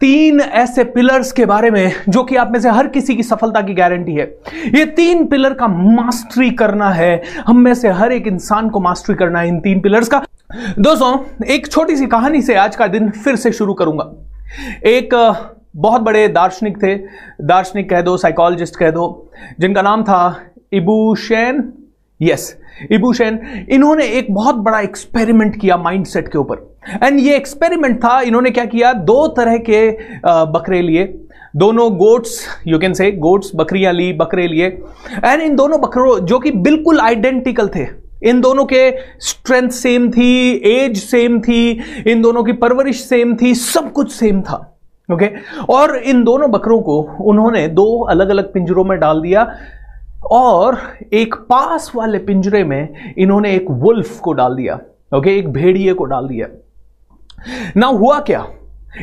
[0.00, 3.60] तीन ऐसे पिलर्स के बारे में जो कि आप में से हर किसी की सफलता
[3.60, 4.24] की गारंटी है।
[4.74, 9.14] ये तीन पिलर का मास्टरी करना है। हम में से हर एक इंसान को मास्टरी
[9.14, 10.22] करना है इन तीन पिलर्स का।
[10.78, 14.10] दोस्तों, एक छोटी सी कहानी से आज का दिन फिर से शुरू करूँगा।
[14.84, 15.14] एक
[15.76, 16.94] बहुत बड़े दार्शनिक थे।
[17.44, 19.30] दार्शनिक कह दो साइकोलॉजिस्ट कह दो,
[19.60, 20.40] जिनका नाम था
[20.72, 21.72] इबू शैन।
[22.22, 22.56] यस
[22.92, 23.40] इबू शैन।
[23.70, 28.64] इन्होंने एक बहुत बड़ा एक्सपेरिमेंट किया माइंडसेट के ऊपर। एंड ये एक्सपेरिमेंट था, इन्होंने क्या
[28.64, 28.92] किया?
[28.92, 29.90] दो तरह के
[30.26, 31.04] बकरे लिए।
[31.56, 34.66] दोनों goats you can say goats बकरियाँ ली, बकरे लिए।
[35.24, 37.86] एंड इन दोनों बकरों, जो कि बिल्कुल आइडेंटिकल थे।
[38.22, 38.90] इन दोनों के
[39.20, 44.40] स्ट्रेंथ सेम थी एज सेम थी, इन दोनों की परवरिश सेम थी, सब कुछ सेम
[44.42, 44.66] था।
[45.08, 45.68] Okay okay?
[45.70, 49.44] और इन दोनों बकरों को उन्होंने दो अलग अलग पिंजरों में डाल दिया
[50.30, 50.78] और
[51.12, 55.32] एक पास वाले पिंजरे में इन्होंने एक वुल्फ को डाल दिया। Okay okay?
[55.32, 56.46] एक भेड़िए को डाल दिया।
[57.76, 58.46] ना हुआ क्या?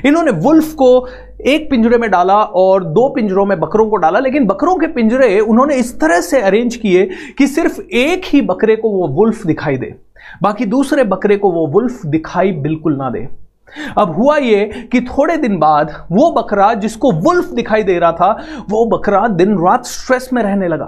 [0.05, 1.07] इन्होंने वुल्फ को
[1.47, 5.39] एक पिंजरे में डाला और दो पिंजरों में बकरों को डाला, लेकिन बकरों के पिंजरे
[5.39, 7.05] उन्होंने इस तरह से अरेंज किए
[7.37, 9.93] कि सिर्फ़ एक ही बकरे को वो वुल्फ दिखाई दे,
[10.41, 13.27] बाकी दूसरे बकरे को वो वुल्फ दिखाई बिल्कुल ना दे।
[13.97, 18.31] अब हुआ ये कि थोड़े दिन बाद वो बकरा जिसको वुल्फ दिखाई दे रहा था,
[18.69, 20.85] वो बकरा दिन रात स्ट्रेस में रहने लगा।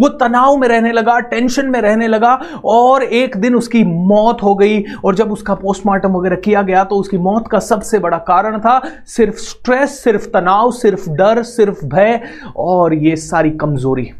[0.00, 4.54] वो तनाव में रहने लगा टेंशन में रहने लगा और एक दिन उसकी मौत हो
[4.54, 8.58] गई और जब उसका पोस्टमार्टम वगैरह किया गया तो उसकी मौत का सबसे बड़ा कारण
[8.58, 12.20] था सिर्फ़ स्ट्रेस सिर्फ़ तनाव, सिर्फ़ डर, सिर्फ़ भय
[12.56, 14.10] और ये सारी कमज़ोरी।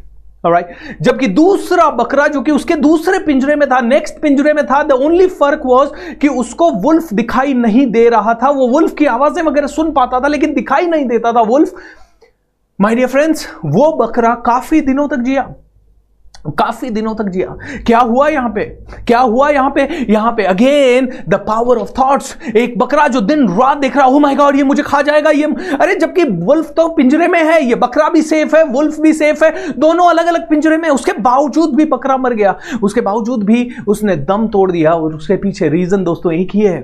[0.43, 4.81] राइट जबकि दूसरा बकरा जो कि उसके दूसरे पिंजरे में था नेक्स्ट पिंजरे में था
[4.83, 5.89] द ओनली फ़र्क वॉज़
[6.21, 10.19] कि उसको वुल्फ दिखाई नहीं दे रहा था। वो वुल्फ की आवाज़ें वगैरह सुन पाता
[10.19, 11.73] था, लेकिन दिखाई नहीं देता था वुल्फ।
[12.79, 15.43] माय डियर फ्रेंड्स वो बकरा काफ़ी दिनों तक जिया।
[16.45, 17.55] काफ़ी दिनों तक जिया।
[17.87, 18.63] क्या हुआ यहाँ पे?
[19.07, 19.87] क्या हुआ यहाँ पे?
[20.09, 24.19] यहाँ पे again the power of thoughts एक बकरा जो दिन रात देख रहा हो
[24.19, 27.75] माय गॉड ये मुझे खा जाएगा, ये अरे जबकि वुल्फ तो पिंजरे में है, ये
[27.75, 31.75] बकरा भी सेफ़ है वुल्फ भी सेफ़ है, दोनों अलग अलग पिंजरे में। उसके बावजूद
[31.75, 36.03] भी बकरा मर गया। उसके बावजूद भी उसने दम तोड़ दिया और उसके पीछे रीजन
[36.03, 36.81] दोस्तों एक ही है।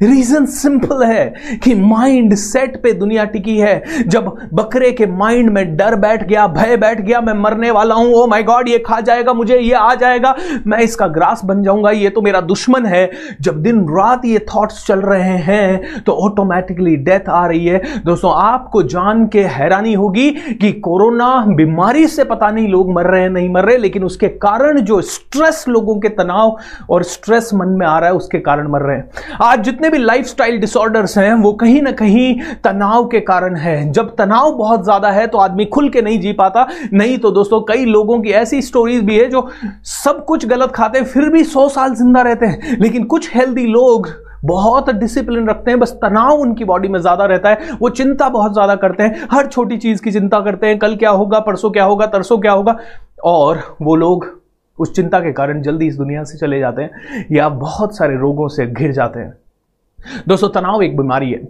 [0.00, 5.76] रीजन सिंपल है कि माइंड सेट पे दुनिया टिकी है। जब बकरे के माइंड में
[5.76, 9.00] डर बैठ गया, भय बैठ गया, मैं मरने वाला हूँ ओ माय गॉड ये खा
[9.00, 10.34] जाएगा मुझे, ये आ जाएगा,
[10.66, 13.10] मैं इसका ग्रास बन जाऊँगा, ये तो मेरा दुश्मन है।
[13.40, 18.32] जब दिन रात ये थॉट्स चल रहे हैं तो ऑटोमेटिकली डेथ आ रही है। दोस्तों,
[18.34, 23.30] आपको जान के हैरानी होगी कि कोरोना बीमारी से पता नहीं लोग मर रहे हैं,
[23.30, 26.56] नहीं मर रहे, लेकिन उसके कारण जो स्ट्रेस लोगों के तनाव
[26.90, 29.98] और स्ट्रेस मन में आ रहा है, उसके कारण मर रहे हैं। आज जितने जितने
[29.98, 34.84] भी लाइफस्टाइल डिसऑर्डर्स हैं, वो कहीं ना कहीं तनाव के कारण है। जब तनाव बहुत
[34.84, 38.30] ज़्यादा है तो आदमी खुल के नहीं जी पाता। नहीं तो दोस्तों, कई लोगों की
[38.32, 39.48] ऐसी स्टोरीज भी है जो
[39.84, 43.66] सब कुछ गलत खाते हैं, फिर भी सौ साल ज़िंदा रहते हैं। लेकिन कुछ हेल्दी
[43.68, 44.08] लोग
[44.44, 48.52] बहुत डिसिप्लिन रखते हैं, बस तनाव उनकी बॉडी में ज़्यादा रहता है। वो चिंता बहुत
[48.52, 51.84] ज़्यादा करते हैं। हर छोटी चीज़ की चिंता करते हैं। कल क्या होगा, परसों क्या
[51.84, 52.76] होगा, तरसों क्या होगा।
[53.24, 54.26] और वो लोग
[54.78, 58.48] उस चिंता के कारण जल्दी इस दुनिया से चले जाते हैं या बहुत सारे रोगों
[58.48, 59.32] से घिर जाते हैं।
[60.28, 61.40] दोस्तों, तनाव एक बीमारी है।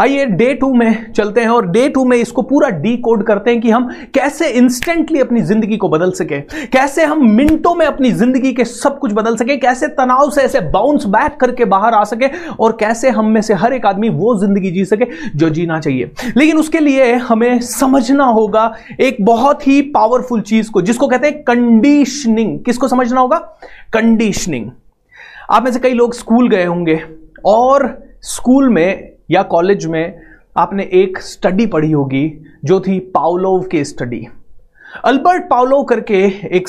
[0.00, 3.50] आइए डे टू में चलते हैं और डे टू में इसको पूरा डी कोड करते
[3.50, 8.10] हैं कि हम कैसे इंस्टेंटली अपनी ज़िंदगी को बदल सके, कैसे हम मिनटों में अपनी
[8.12, 12.02] ज़िंदगी के सब कुछ बदल सके, कैसे तनाव से ऐसे बाउंस बैक करके बाहर आ
[12.04, 15.06] सके और कैसे हम में से हर एक आदमी वो ज़िंदगी जी सके
[15.36, 20.82] जो जीना चाहिए। लेकिन उसके लिए हमें समझना होगा एक बहुत ही पावरफुल चीज़ को,
[20.82, 23.38] जिसको कहते हैं कंडीशनिंग किसको समझना होगा?
[23.92, 24.70] कंडीशनिंग
[25.50, 27.00] आप में से कई लोग स्कूल गए होंगे।
[27.44, 30.20] और स्कूल में या कॉलेज में
[30.56, 34.26] आपने एक स्टडी पढ़ी होगी, जो थी पाउलोव की स्टडी।
[35.04, 36.24] अल्बर्ट पाउलोव करके
[36.56, 36.68] एक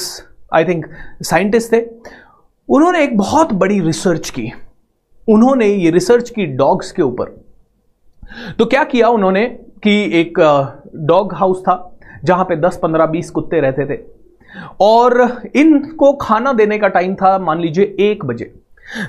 [0.54, 0.86] आई थिंक,
[1.22, 1.82] साइंटिस्ट थे।
[2.70, 4.52] उन्होंने एक बहुत बड़ी रिसर्च की।
[5.30, 7.46] उन्होंने ये रिसर्च की डॉग्स के ऊपर।
[8.60, 9.46] तो क्या किया उन्होंने
[9.84, 10.34] कि एक
[10.96, 14.00] डॉग हाउस था, जहाँ पे 10 15 20 कुत्ते रहते थे।
[14.82, 18.54] और इनको खाना देने का टाइम था, मान लीजिए, एक बजे।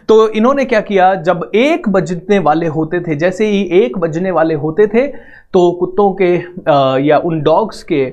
[0.08, 1.14] तो इन्होंने क्या किया?
[1.14, 5.06] जब एक बजने वाले होते थे जैसे ही एक बजने वाले होते थे
[5.52, 6.36] तो कुत्तों के
[6.70, 8.12] आ, या उन डॉग्स के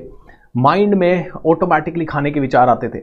[0.57, 2.99] माइंड में ऑटोमेटिकली खाने के विचार आते थे।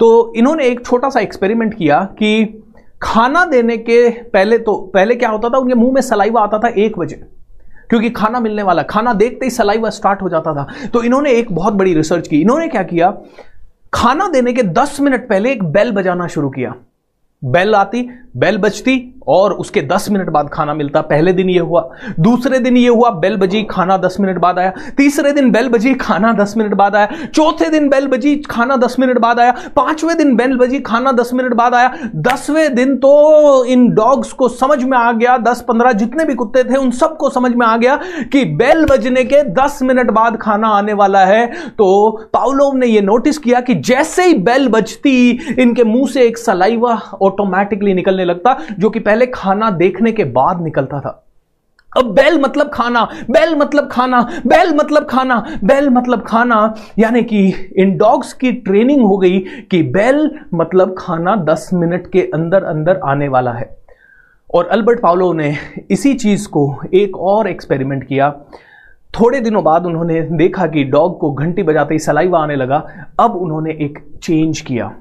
[0.00, 2.62] तो इन्होंने एक छोटा सा एक्सपेरिमेंट किया कि
[3.02, 5.58] खाना देने के पहले तो पहले क्या होता था?
[5.58, 7.24] उनके मुँह में सलाइवा आता था एक बजे।
[7.90, 11.52] क्योंकि खाना मिलने वाला खाना देखते ही सलाइवा स्टार्ट हो जाता था। तो इन्होंने एक
[11.52, 13.10] बहुत बड़ी रिसर्च की। इन्होंने क्या किया?
[13.94, 16.74] खाना देने के 10 मिनट पहले एक बेल बजाना शुरू किया।
[17.44, 18.02] बेल आती
[18.36, 21.90] बेल बजती और उसके 10 मिनट बाद खाना मिलता। पहले दिन ये हुआ।
[22.20, 25.94] दूसरे दिन ये हुआ, बेल बजी, खाना 10 मिनट बाद आया। तीसरे दिन बेल बजी,
[25.94, 30.16] खाना 10 मिनट बाद आया। चौथे दिन बेल बजी, खाना 10 मिनट बाद आया। पाँचवें
[30.16, 34.84] दिन बेल बजी, खाना 10 मिनट बाद आया। दसवें दिन तो इन डॉग्स को समझ
[34.84, 37.96] में आ गया। 10-15 जितने भी कुत्ते थे, उन सबको समझ में आ गया
[38.32, 41.46] कि बेल बजने के 10 मिनट बाद खाना आने वाला है।
[41.78, 46.38] तो पाउलोव ने यह नोटिस किया कि जैसे ही बेल बजती, इनके मुँह से एक
[46.38, 51.20] सलाइवा ऑटोमेटिकली निकलने लगता, जो कि पहले खाना देखने के बाद निकलता था।
[51.96, 57.72] अब बेल मतलब खाना, बेल मतलब खाना, बेल मतलब खाना, बेल मतलब खाना, यानी कि
[57.76, 63.00] इन डॉग्स की ट्रेनिंग हो गई कि बेल मतलब खाना 10 मिनट के अंदर अंदर
[63.04, 63.76] आने वाला है।
[64.54, 65.56] और अल्बर्ट पावलो ने
[65.90, 68.30] इसी चीज़ को एक और एक्सपेरिमेंट किया।
[69.20, 73.36] थोड़े दिनों बाद उन्होंने देखा कि डॉग को घंटी बजाते ही सलाइवा आने लगा। अब
[73.36, 74.92] उन्होंने एक चेंज किया।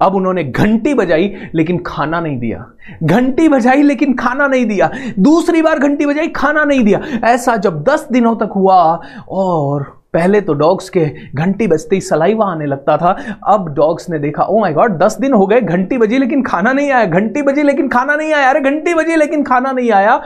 [0.00, 2.70] अब उन्होंने घंटी बजाई, लेकिन खाना नहीं दिया।
[3.02, 7.82] घंटी बजाई, लेकिन खाना नहीं दिया। दूसरी बार घंटी बजाई, खाना नहीं दिया। ऐसा जब
[7.82, 12.96] दस दिनों तक हुआ, और पहले तो डॉग्स के घंटी बजते ही सलाइवा आने लगता
[12.96, 16.42] था। अब डॉग्स ने देखा ओ माय गॉड दस दिन हो गए, घंटी बजी, लेकिन
[16.42, 19.92] खाना नहीं आया। घंटी बजी, लेकिन खाना नहीं आया। अरे, घंटी बजी, लेकिन खाना नहीं
[19.92, 20.22] आया।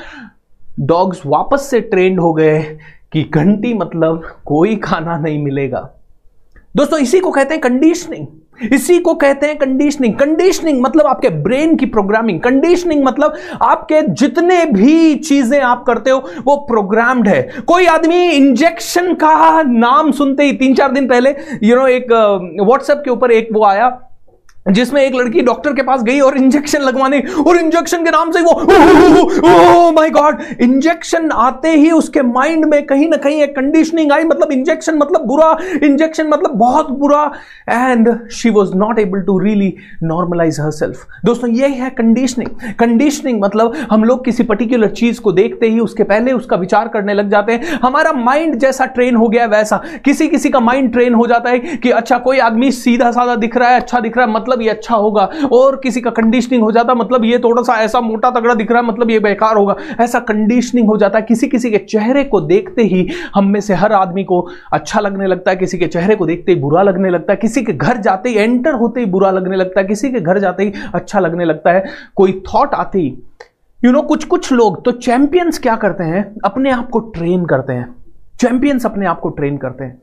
[0.81, 2.79] डॉग्स वापस से ट्रेंड हो गए
[3.13, 5.91] कि घंटी मतलब कोई खाना नहीं मिलेगा।
[6.77, 8.27] दोस्तों, इसी को कहते हैं कंडीशनिंग।
[8.63, 14.65] इसी को कहते हैं कंडीशनिंग कंडीशनिंग मतलब आपके ब्रेन की प्रोग्रामिंग कंडीशनिंग मतलब आपके जितने
[14.67, 17.43] भी चीज़ें आप करते हो, वो प्रोग्राम्ड है.
[17.67, 22.13] कोई आदमी इंजेक्शन का नाम सुनते ही, तीन चार दिन पहले यू नो एक
[22.61, 23.89] व्हाट्सएप के ऊपर एक वो आया
[24.67, 28.41] जिसमें एक लड़की डॉक्टर के पास गई और इंजेक्शन लगवाने, और इंजेक्शन के नाम से
[28.41, 30.41] वो माय गॉड!
[30.61, 35.25] इंजेक्शन आते ही उसके माइंड में कहीं ना कहीं एक कंडीशनिंग आई मतलब इंजेक्शन मतलब
[35.27, 37.23] बुरा, इंजेक्शन मतलब बहुत बुरा
[37.69, 43.77] and she was not able to really normalise herself दोस्तों ये है कंडीशनिंग कंडीशनिंग मतलब
[43.91, 47.53] हम लोग किसी पर्टिकुलर चीज़ को देखते ही उसके पहले उसका विचार करने लग जाते
[47.53, 51.51] हैं। हमारा माइंड जैसा ट्रेन हो गया वैसा। किसी किसी का माइंड ट्रेन हो जाता
[51.51, 54.50] है कि अच्छा कोई आदमी सीधा साधा दिख रहा है अच्छा दिख रहा है मतलब
[54.51, 58.01] मतलब ये अच्छा होगा और किसी का कंडीशनिंग हो जाता मतलब ये थोड़ा सा ऐसा
[58.01, 61.49] मोटा तगड़ा दिख रहा है मतलब ये बेकार होगा। ऐसा कंडीशनिंग हो जाता है किसी
[61.49, 64.41] किसी के चेहरे को देखते ही हम में से हर आदमी को
[64.73, 67.63] अच्छा लगने लगता है किसी के चेहरे को देखते ही बुरा लगने लगता है किसी
[67.63, 70.65] के घर जाते ही एंटर होते ही बुरा लगने लगता है किसी के घर जाते
[70.65, 71.85] ही अच्छा लगने लगता है।
[72.17, 76.05] कोई थॉट आते ही यू you नो know, कुछ कुछ लोग तो चैंपियंस क्या करते
[76.05, 76.35] हैं?
[76.45, 77.95] अपने आप को ट्रेन करते हैं।
[78.41, 80.03] चैंपियंस अपने आप को ट्रेन करते हैं।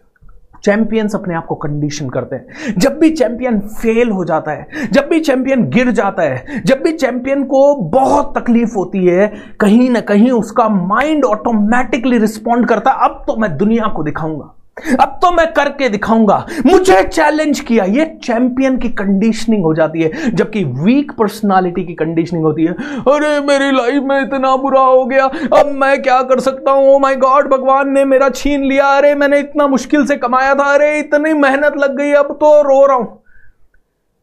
[0.63, 5.07] चैंपियंस अपने आप को कंडीशन करते हैं। जब भी चैंपियन फेल हो जाता है, जब
[5.07, 10.01] भी चैंपियन गिर जाता है, जब भी चैंपियन को बहुत तकलीफ़ होती है, कहीं ना
[10.01, 14.54] कहीं उसका माइंड ऑटोमेटिकली रिस्पॉन्ड करता है, अब तो मैं दुनिया को दिखाऊँगा।
[15.00, 20.36] अब तो मैं करके दिखाऊँगा। मुझे चैलेंज किया। ये चैंपियन की कंडीशनिंग हो जाती है,
[20.36, 25.26] जबकि वीक पर्सनालिटी की कंडीशनिंग होती है। अरे, मेरी लाइफ में इतना बुरा हो गया।
[25.60, 27.00] अब मैं क्या कर सकता हूँ?
[27.00, 31.00] माय गॉड भगवान ने मेरा छीन लिया। अरे, मैंने इतना मुश्किल से कमाया था। अरे,
[31.00, 33.24] इतनी मेहनत लग गई। अब तो रो रहा हूँ।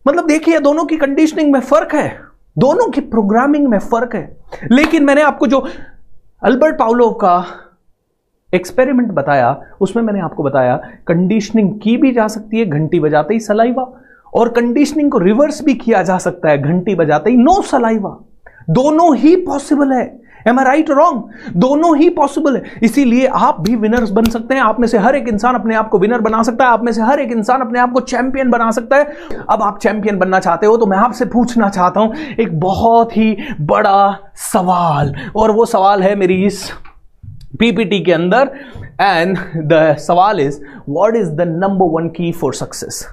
[0.09, 2.21] मतलब देखिए, दोनों की कंडीशनिंग में फ़र्क है।
[2.59, 4.37] दोनों की प्रोग्रामिंग में फ़र्क है।
[4.71, 5.69] लेकिन मैंने आपको जो
[6.43, 7.47] अल्बर्ट पाउलो का
[8.55, 10.77] एक्सपेरिमेंट बताया, उसमें मैंने आपको बताया
[11.09, 13.87] कंडीशनिंग की भी जा सकती है, घंटी बजाते ही सलाइवा
[14.33, 18.19] और कंडीशनिंग को रिवर्स भी किया जा सकता है, घंटी बजाते ही नो सलाइवा
[18.71, 20.05] दोनों ही पॉसिबल है।
[20.49, 24.63] एम आई राइट रॉन्ग दोनों ही पॉसिबल है। इसीलिए आप भी विनर्स बन सकते हैं।
[24.63, 26.93] आप में से हर एक इंसान अपने आप को विनर बना सकता है। आप में
[26.93, 29.05] से हर एक इंसान अपने आप को चैंपियन बना सकता है।
[29.51, 33.37] अब आप चैंपियन बनना चाहते हो तो मैं आपसे पूछना चाहता हूँ, एक बहुत ही
[33.63, 36.71] बड़ा सवाल, और वो सवाल है मेरी इस
[37.59, 38.51] पीपीटी के अंदर
[39.01, 43.07] एंड द सवाल is what is the number one key for success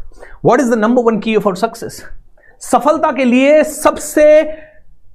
[0.45, 2.03] what is the number one key for success
[2.62, 4.25] सफलता के लिए सबसे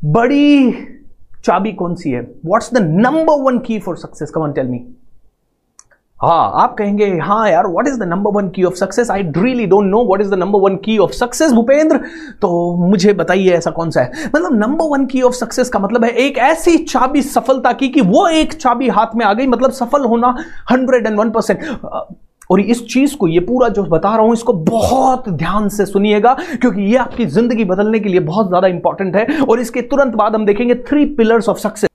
[0.04, 0.72] बड़ी
[1.44, 2.20] चाबी कौन सी है?
[2.20, 4.95] What's the number one key for success come tell me
[6.20, 9.64] हाँ आप कहेंगे हाँ यार what is the number one key of success I really
[9.66, 11.96] don't know what is the number one key of success Bhupendra.
[12.42, 14.10] तो मुझे बताइए ऐसा कौन सा है?
[14.26, 18.00] मतलब number one key of success का मतलब है एक ऐसी चाबी सफलता की कि
[18.02, 20.34] वो एक चाबी हाथ में आ गई मतलब सफल होना
[20.70, 21.64] हंड्रेड एंड वन परसेंट
[22.50, 26.34] और इस चीज़ को, ये पूरा जो बता रहा हूँ, इसको बहुत ध्यान से सुनिएगा,
[26.52, 30.34] क्योंकि ये आपकी ज़िंदगी बदलने के लिए बहुत ज़्यादा इंपॉर्टेंट है। और इसके तुरंत बाद
[30.34, 31.90] हम देखेंगे थ्री पिलर्स ऑफ़ सक्सेस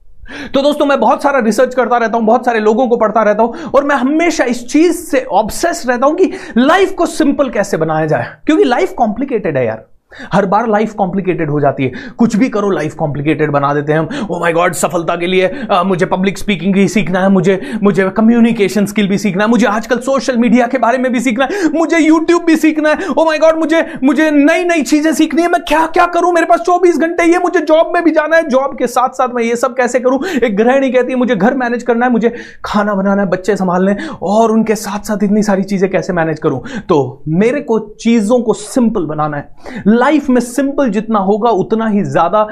[0.54, 3.42] तो दोस्तों, मैं बहुत सारा रिसर्च करता रहता हूँ, बहुत सारे लोगों को पढ़ता रहता
[3.42, 7.76] हूँ, और मैं हमेशा इस चीज़ से ऑब्सेस रहता हूँ कि लाइफ को सिंपल कैसे
[7.76, 9.84] बनाया जाए। क्योंकि लाइफ कॉम्प्लिकेटेड है यार।
[10.32, 13.98] हर बार लाइफ कॉम्प्लिकेटेड हो जाती है। कुछ भी करो लाइफ कॉम्प्लिकेटेड बना देते हैं
[13.98, 17.60] हम। ओ माय गॉड सफलता के लिए आ, मुझे पब्लिक स्पीकिंग भी सीखना है मुझे
[17.82, 21.44] मुझे कम्युनिकेशन स्किल भी सीखना है मुझे आजकल सोशल मीडिया के बारे में भी सीखना
[21.44, 25.42] है मुझे यूट्यूब भी सीखना है। ओ माय गॉड मुझे मुझे नई नई चीज़ें सीखनी
[25.42, 26.32] है मैं क्या क्या करूँ?
[26.32, 29.34] मेरे पास चौबीस घंटे ये मुझे जॉब में भी जाना है। जॉब के साथ साथ
[29.34, 30.20] मैं ये सब कैसे करूँ?
[30.36, 32.32] एक गृहिणी कहती है मुझे घर मैनेज करना है मुझे
[32.64, 36.60] खाना बनाना है बच्चे संभालने और उनके साथ साथ इतनी सारी चीज़ें कैसे मैनेज करूँ?
[36.88, 42.02] तो मेरे को चीज़ों को सिंपल बनाना है। लाइफ में सिंपल जितना होगा, उतना ही
[42.04, 42.46] ज़्यादा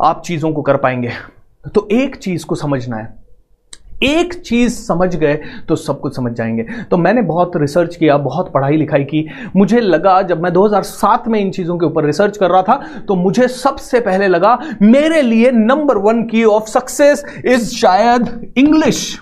[0.00, 1.10] आप चीज़ों को कर पाएँगे।
[1.74, 3.14] तो एक चीज़ को समझना है।
[4.04, 5.34] एक चीज़ समझ गए
[5.68, 9.24] तो सब कुछ समझ जाएँगे। तो मैंने बहुत रिसर्च किया, बहुत पढ़ाई लिखाई की।
[9.56, 13.14] मुझे लगा, जब मैं 2007 में इन चीज़ों के ऊपर रिसर्च कर रहा था तो
[13.14, 19.18] मुझे सबसे पहले लगा, मेरे लिए number one key of success is शायद इंग्लिश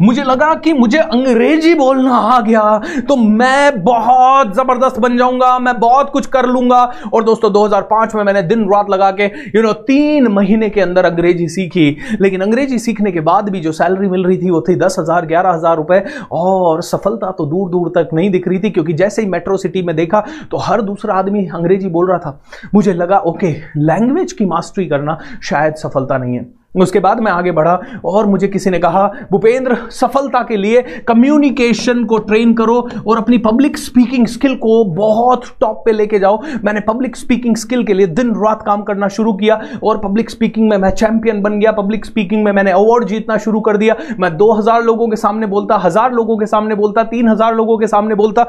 [0.00, 2.62] मुझे लगा कि मुझे अंग्रेज़ी बोलना आ गया
[3.08, 6.82] तो मैं बहुत ज़बरदस्त बन जाऊँगा, मैं बहुत कुछ कर लूँगा।
[7.14, 9.24] और दोस्तों 2005 में मैंने दिन रात लगा के
[9.56, 13.72] यू नो तीन महीने के अंदर अंग्रेज़ी सीखी। लेकिन अंग्रेज़ी सीखने के बाद भी जो
[13.72, 17.70] सैलरी मिल रही थी, वो थी दस हज़ार, ग्यारह हज़ार रुपए। और सफलता तो दूर
[17.70, 20.82] दूर तक नहीं दिख रही थी, क्योंकि जैसे ही मेट्रो सिटी में देखा तो हर
[20.82, 22.40] दूसरा आदमी अंग्रेज़ी बोल रहा था।
[22.74, 27.50] मुझे लगा ओके लैंग्वेज की मास्टरी करना शायद सफलता नहीं है। उसके बाद मैं आगे
[27.52, 33.18] बढ़ा और मुझे किसी ने कहा, भूपेंद्र, सफलता के लिए कम्युनिकेशन को ट्रेन करो और
[33.18, 36.40] अपनी पब्लिक स्पीकिंग स्किल को बहुत टॉप पे लेके जाओ.
[36.64, 40.68] मैंने पब्लिक स्पीकिंग स्किल के लिए दिन रात काम करना शुरू किया और पब्लिक स्पीकिंग
[40.70, 44.36] में मैं चैंपियन बन गया। पब्लिक स्पीकिंग में मैंने अवार्ड जीतना शुरू कर दिया। मैं
[44.36, 47.86] दो हज़ार लोगों के सामने बोलता, हज़ार लोगों के सामने बोलता, तीन हज़ार लोगों के
[47.86, 48.46] सामने बोलता।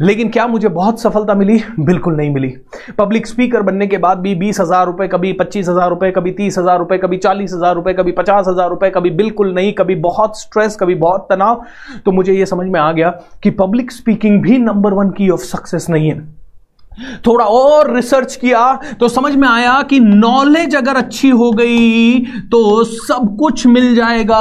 [0.00, 1.58] लेकिन क्या मुझे बहुत सफलता मिली?
[1.80, 2.48] बिल्कुल नहीं मिली।
[2.98, 6.58] पब्लिक स्पीकर बनने के बाद भी बीस हज़ार रुपए, कभी पच्चीस हज़ार रुपए, कभी तीस
[6.58, 10.40] हज़ार रुपए, कभी चालीस हज़ार रुपए, कभी पचास हज़ार रुपए, कभी बिल्कुल नहीं, कभी बहुत
[10.40, 11.64] स्ट्रेस कभी बहुत तनाव।
[12.04, 13.10] तो मुझे यह समझ में आ गया
[13.42, 16.37] कि पब्लिक स्पीकिंग भी number one key of success नहीं है।
[17.26, 18.60] थोड़ा और रिसर्च किया
[19.00, 22.18] तो समझ में आया कि नॉलेज अगर अच्छी हो गई
[22.50, 24.36] तो सब कुछ मिल जाएगा।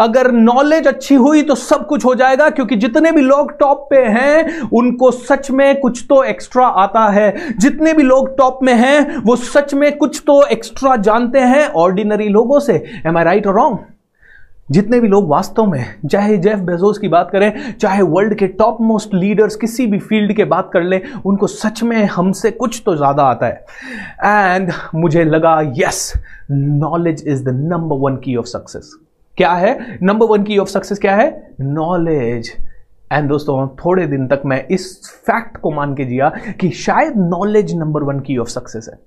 [0.00, 4.02] अगर नॉलेज अच्छी हुई तो सब कुछ हो जाएगा, क्योंकि जितने भी लोग टॉप पे
[4.08, 9.16] हैं, उनको सच में कुछ तो एक्स्ट्रा आता है। जितने भी लोग टॉप में हैं,
[9.18, 13.54] वो सच में कुछ तो एक्स्ट्रा जानते हैं ऑर्डिनरी लोगों से। एम आई राइट और
[13.54, 13.78] रॉन्ग
[14.68, 18.78] जितने भी लोग वास्तव में चाहे जेफ बेजोस की बात करें, चाहे वर्ल्ड के टॉप
[18.80, 22.96] मोस्ट लीडर्स किसी भी फ़ील्ड के बात कर लें, उनको सच में हमसे कुछ तो
[22.96, 23.64] ज़्यादा आता है।
[24.24, 26.12] एंड मुझे लगा yes
[26.50, 28.94] knowledge is the number one key of success
[29.38, 29.98] क्या है?
[30.02, 31.30] Number one key of success क्या है?
[31.60, 32.52] नॉलेज
[33.12, 36.28] एंड दोस्तों, थोड़े दिन तक मैं इस फैक्ट को मान के जिया
[36.60, 38.98] कि शायद knowledge number one key of success है।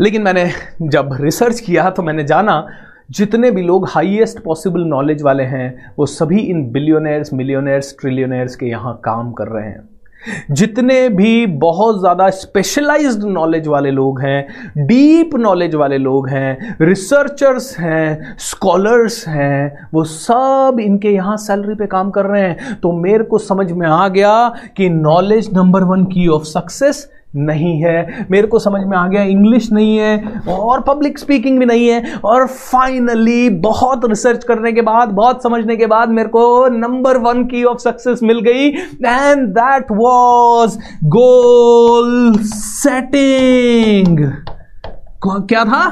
[0.00, 0.50] लेकिन मैंने
[0.82, 2.66] जब रिसर्च किया तो मैंने जाना
[3.08, 8.66] जितने भी लोग हाईएस्ट पॉसिबल नॉलेज वाले हैं, वो सभी इन बिलियोनर्स मिलियोनर्स ट्रिलियोनर्स के
[8.66, 9.88] यहाँ काम कर रहे हैं।
[10.50, 17.78] जितने भी बहुत ज़्यादा स्पेशलाइज्ड नॉलेज वाले लोग हैं डीप नॉलेज वाले लोग हैं रिसर्चर्स
[17.78, 23.24] हैं स्कॉलर्स हैं, वो सब इनके यहाँ सैलरी पे काम कर रहे हैं। तो मेरे
[23.24, 28.46] को समझ में आ गया कि knowledge number one key of success नहीं है। मेरे
[28.46, 32.46] को समझ में आ गया इंग्लिश नहीं है और पब्लिक स्पीकिंग भी नहीं है। और
[32.46, 37.64] फाइनली बहुत रिसर्च करने के बाद, बहुत समझने के बाद मेरे को number one key
[37.64, 44.18] of success मिल गई and that was goal setting
[45.26, 45.84] क्या था?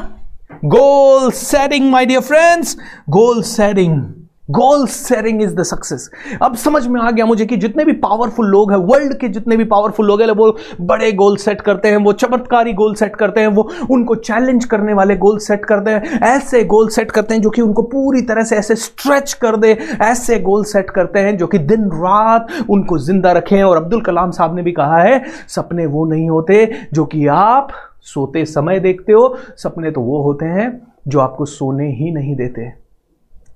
[0.64, 2.76] Goal setting my dear friends
[3.10, 4.02] goal setting
[4.48, 6.10] goal setting is the success
[6.42, 9.56] अब समझ में आ गया मुझे कि जितने भी पावरफुल लोग हैं वर्ल्ड के जितने
[9.56, 13.40] भी पावरफुल लोग हैं, वो बड़े गोल सेट करते हैं, वो चमत्कारी गोल सेट करते
[13.40, 17.40] हैं, वो उनको चैलेंज करने वाले गोल सेट करते हैं, ऐसे गोल सेट करते हैं
[17.42, 19.72] जो कि उनको पूरी तरह से ऐसे स्ट्रेच कर दे,
[20.02, 24.30] ऐसे गोल सेट करते हैं जो कि दिन रात उनको ज़िंदा रखें। और अब्दुल कलाम
[24.30, 27.72] साहब ने भी कहा है, सपने वो नहीं होते जो कि आप
[28.04, 32.83] सोते समय देखते हो, सपने तो वो होते हैं जो आपको सोने ही नहीं देते।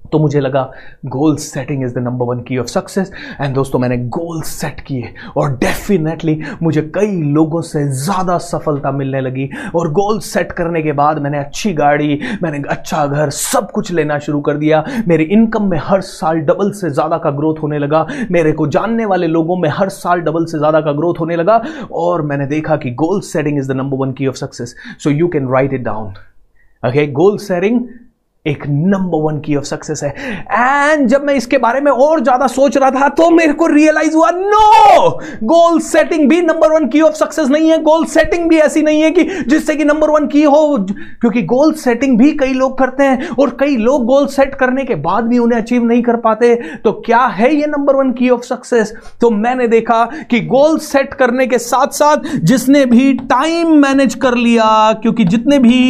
[0.04, 0.62] तो मुझे लगा
[1.06, 5.12] goal setting is the number one key of success and दोस्तों, मैंने गोल सेट किए
[5.36, 10.92] और डेफिनेटली मुझे कई लोगों से ज़्यादा सफलता मिलने लगी। और गोल सेट करने के
[10.92, 15.70] बाद मैंने अच्छी गाड़ी, मैंने अच्छा घर, सब कुछ लेना शुरू कर दिया। मेरी इनकम
[15.70, 19.56] में हर साल डबल से ज़्यादा का ग्रोथ होने लगा। मेरे को जानने वाले लोगों
[19.56, 21.62] में हर साल डबल से ज़्यादा का ग्रोथ होने लगा।
[21.92, 25.28] और मैंने देखा कि goal setting is the number one key of success so you
[25.28, 26.12] can write it down
[26.82, 27.80] okay goal setting
[28.48, 32.46] एक number one key of success है। एंड जब मैं इसके बारे में और ज़्यादा
[32.48, 35.10] सोच रहा था तो मेरे को रियलाइज़ हुआ नो
[35.44, 39.02] गोल सेटिंग भी number one key of success नहीं है। गोल सेटिंग भी ऐसी नहीं
[39.02, 43.04] है कि जिससे कि नंबर वन की हो। क्योंकि गोल सेटिंग भी कई लोग करते
[43.04, 46.54] हैं और कई लोग गोल सेट करने के बाद भी उन्हें अचीव नहीं कर पाते।
[46.84, 51.14] तो क्या है ये number one key of success तो मैंने देखा कि गोल सेट
[51.14, 55.80] करने के साथ साथ जिसने भी टाइम मैनेज कर लिया, क्योंकि जितने भी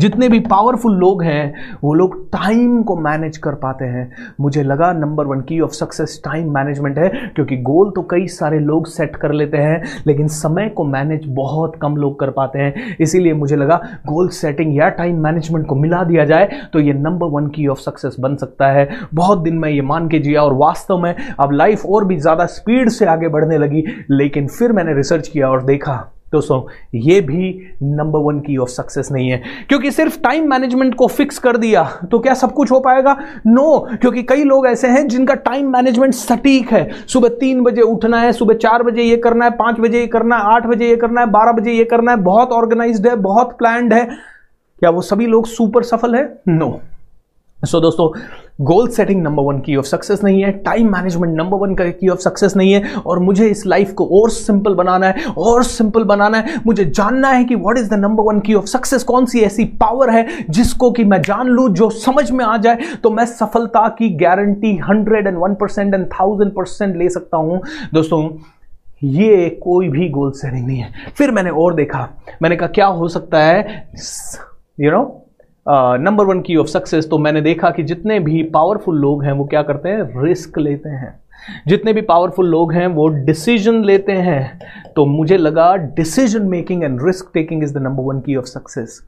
[0.00, 4.92] जितने भी पावरफुल लोग हैं, वो लोग टाइम को मैनेज कर पाते हैं। मुझे लगा
[4.94, 9.16] number one key of success time management है, क्योंकि गोल तो कई सारे लोग सेट
[9.16, 13.56] कर लेते हैं, लेकिन समय को मैनेज बहुत कम लोग कर पाते हैं। इसीलिए मुझे
[13.56, 17.66] लगा गोल सेटिंग या टाइम मैनेजमेंट को मिला दिया जाए तो ये number one key
[17.66, 21.14] of success बन सकता है। बहुत दिन में ये मान के जिया और वास्तव में
[21.38, 25.50] अब लाइफ और भी ज़्यादा स्पीड से आगे बढ़ने लगी, लेकिन फिर मैंने रिसर्च किया
[25.50, 25.94] और देखा
[26.32, 26.62] दोस्तों
[26.94, 27.48] ये भी
[27.82, 31.82] number one key of success नहीं है। क्योंकि सिर्फ़ टाइम मैनेजमेंट को फिक्स कर दिया
[32.10, 33.16] तो क्या सब कुछ हो पाएगा?
[33.46, 37.82] नो no, क्योंकि कई लोग ऐसे हैं जिनका टाइम मैनेजमेंट सटीक है। सुबह तीन बजे
[37.82, 40.88] उठना है सुबह चार बजे ये करना है पाँच बजे ये करना है आठ बजे
[40.88, 44.04] ये करना है बारह बजे ये करना है। बहुत ऑर्गेनाइज्ड है बहुत प्लान है।
[44.80, 46.24] क्या वो सभी लोग सुपर सफल है?
[46.48, 46.99] No no.
[47.64, 48.08] सो so, दोस्तों
[48.64, 52.08] goal setting number one key of success नहीं है टाइम मैनेजमेंट नंबर वन का की
[52.08, 56.04] ऑफ़ सक्सेस नहीं है और मुझे इस लाइफ को और सिंपल बनाना है और सिंपल
[56.04, 59.26] बनाना है। मुझे जानना है कि what is the number one key of success कौन
[59.26, 63.10] सी ऐसी पावर है जिसको कि मैं जान लूँ जो समझ में आ जाए तो
[63.10, 67.62] मैं सफलता की guarantee hundred and one percent and thousand percent ले सकता हूँ।
[67.94, 68.28] दोस्तों
[69.04, 72.08] ये कोई भी गोल सेटिंग नहीं है। फिर मैंने और देखा।
[72.42, 73.88] मैंने कहा क्या हो सकता है?
[74.80, 75.19] You you know know,
[75.70, 79.44] number one key of success तो मैंने देखा कि जितने भी पावरफुल लोग हैं, वो
[79.44, 80.22] क्या करते हैं?
[80.22, 81.18] रिस्क लेते हैं।
[81.68, 84.60] जितने भी पावरफुल लोग हैं, वो डिसीज़न लेते हैं।
[84.96, 89.00] तो मुझे लगा decision making and risk taking is the number one key of success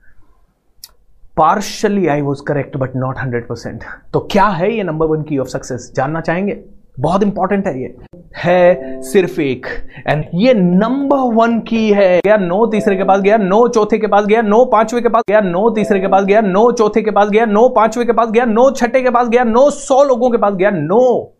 [1.36, 5.38] partially I was correct but not hundred percent तो क्या है ये number one key
[5.38, 6.58] of success जानना चाहेंगे?
[7.00, 7.96] बहुत इंपॉर्टेंट है ये।
[8.36, 9.66] है सिर्फ़ एक।
[10.06, 14.06] एंड ये नंबर वन की है। गया नो तीसरे के पास, गया नो चौथे के
[14.06, 17.10] पास, गया नो पांचवे के पास, गया नो तीसरे के पास, गया नो चौथे के
[17.10, 20.30] पास, गया नो पांचवे के पास, गया नो छठे के पास, गया नो सौ लोगों
[20.30, 21.32] के पास, गया नो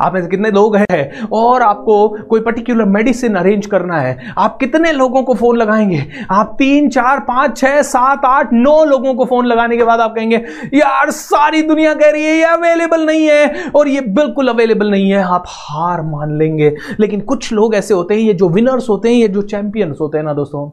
[0.00, 1.28] आप में से कितने लोग हैं?
[1.32, 4.34] और आपको कोई पर्टिकुलर मेडिसिन अरेंज करना है?
[4.38, 6.06] आप कितने लोगों को फ़ोन लगाएँगे?
[6.30, 10.14] आप तीन, चार, पाँच, छह, सात, आठ, नौ लोगों को फ़ोन लगाने के बाद आप
[10.14, 10.36] कहेंगे,
[10.74, 15.10] यार, सारी दुनिया कह रही है, ये अवेलेबल नहीं है। और ये बिल्कुल अवेलेबल नहीं
[15.10, 19.08] है। आप हार मान लेंगे। लेकिन कुछ लोग ऐसे होते हैं, ये जो विनर्स होते
[19.08, 20.70] हैं, ये जो चैंपियंस होते हैं ना दोस्तों,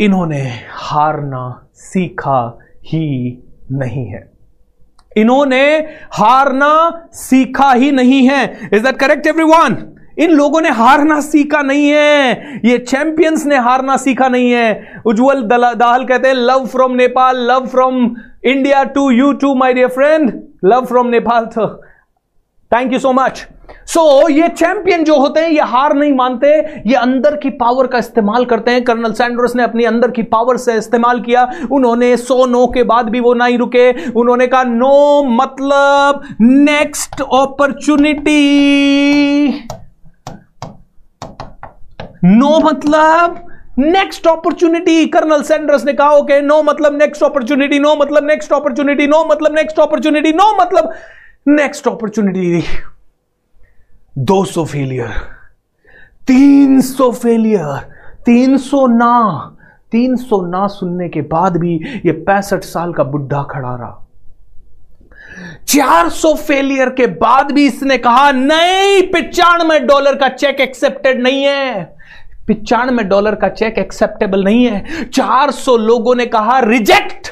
[0.00, 3.38] इन्होंने हारना सीखा ही
[3.72, 4.37] नहीं है।
[5.20, 5.62] इन्होंने
[6.12, 6.72] हारना
[7.14, 9.76] सीखा ही नहीं है। इज़ दैट करेक्ट एवरीवन
[10.18, 15.42] इन लोगों ने हारना सीखा नहीं है। ये चैंपियंस ने हारना सीखा नहीं है। उज्जवल
[15.42, 18.04] दाहल कहते हैं love from Nepal love from
[18.44, 20.32] India to you to my dear friend
[20.64, 21.46] love from Nepal
[22.72, 23.46] thank you so much
[23.86, 26.48] so so, ये चैंपियन जो होते हैं ये हार नहीं मानते
[26.88, 30.56] ये अंदर की पावर का इस्तेमाल करते हैं। कर्नल सैंड्रोस ने अपनी अंदर की पावर
[30.56, 35.22] से इस्तेमाल किया। उन्होंने सो नो के बाद भी वो नहीं रुके। उन्होंने कहा नो
[35.32, 38.38] मतलब नेक्स्ट अपॉर्चुनिटी
[42.24, 43.44] नो मतलब
[43.78, 49.06] नेक्स्ट अपॉर्चुनिटी कर्नल सैंडर्स ने कहा ओके नो मतलब नेक्स्ट अपॉर्चुनिटी नो मतलब नेक्स्ट अपॉर्चुनिटी
[49.06, 50.92] नो मतलब नेक्स्ट अपॉर्चुनिटी नो मतलब
[51.48, 52.62] नेक्स्ट अपॉर्चुनिटी
[54.24, 55.10] 200 फेलियर
[56.30, 57.88] 300 फेलियर
[58.28, 59.14] 300 ना
[59.94, 61.74] 300 ना सुनने के बाद भी
[62.06, 64.04] ये पैंसठ साल का बुढ़ा खड़ा रहा।
[65.68, 71.84] 400 फेलियर के बाद भी इसने कहा, नहीं, पिचानवे डॉलर का चेक एक्सेप्टेड नहीं है।
[72.46, 77.30] पिचानवे डॉलर का चेक एक्सेप्टेबल नहीं है। 400 लोगों ने कहा रिजेक्ट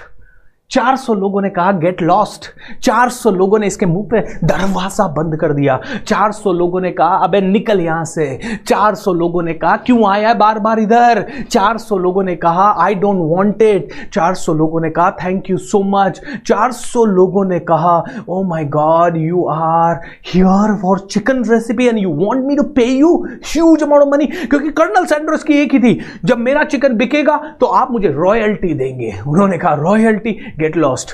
[0.70, 2.46] 400 लोगों ने कहा गेट लॉस्ट
[2.83, 7.40] 400 लोगों ने इसके मुँह पे दरवाज़ा बंद कर दिया। 400 लोगों ने कहा, अबे
[7.40, 8.26] निकल यहाँ से।
[8.66, 12.94] 400 लोगों ने कहा, क्यों आया है बार बार इधर 400 लोगों ने कहा आई
[12.94, 17.96] डोंट वांट इट 400 लोगों ने कहा थैंक यू सो मच 400 लोगों ने कहा
[18.29, 20.00] ओ my god you are
[20.33, 24.26] here for chicken recipe and you want me to pay you huge amount of money
[24.26, 28.74] क्योंकि कर्नल सैंड्रोस की एक ही थी, जब मेरा चिकन बिकेगा तो आप मुझे रॉयल्टी
[28.74, 29.12] देंगे.
[29.26, 31.10] उन्होंने कहा रॉयल्टी गेट लॉस्ट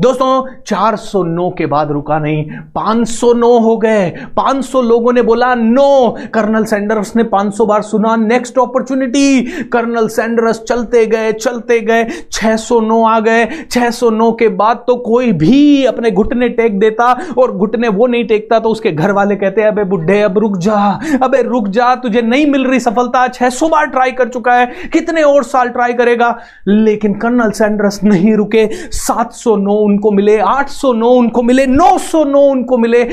[0.00, 6.16] दोस्तों 409 के बाद रुका नहीं 509 हो गए। 500 लोगों ने बोला, नो!
[6.34, 9.42] कर्नल सैंडर्स ने 500 बार सुना, नेक्स्ट अपॉर्चुनिटी!
[9.72, 15.84] कर्नल सैंडर्स चलते गए चलते गए 609 आ गए। 609 के बाद तो कोई भी
[15.84, 19.84] अपने घुटने टेक देता और घुटने वो नहीं टेकता तो उसके घर वाले कहते, अबे
[19.84, 24.12] बुढ़े, अब रुक जा, अबे रुक जा, तुझे नहीं मिल रही सफलता 600 बार ट्राई
[24.12, 26.38] कर चुका है, कितने और साल ट्राई करेगा?
[26.68, 33.04] लेकिन कर्नल सैंडर्स नहीं रुके 709 उनको मिले 809 उनको मिले 909 उनको मिले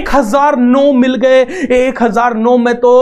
[0.00, 1.44] 1009 मिल गए
[1.90, 2.92] 1009 में तो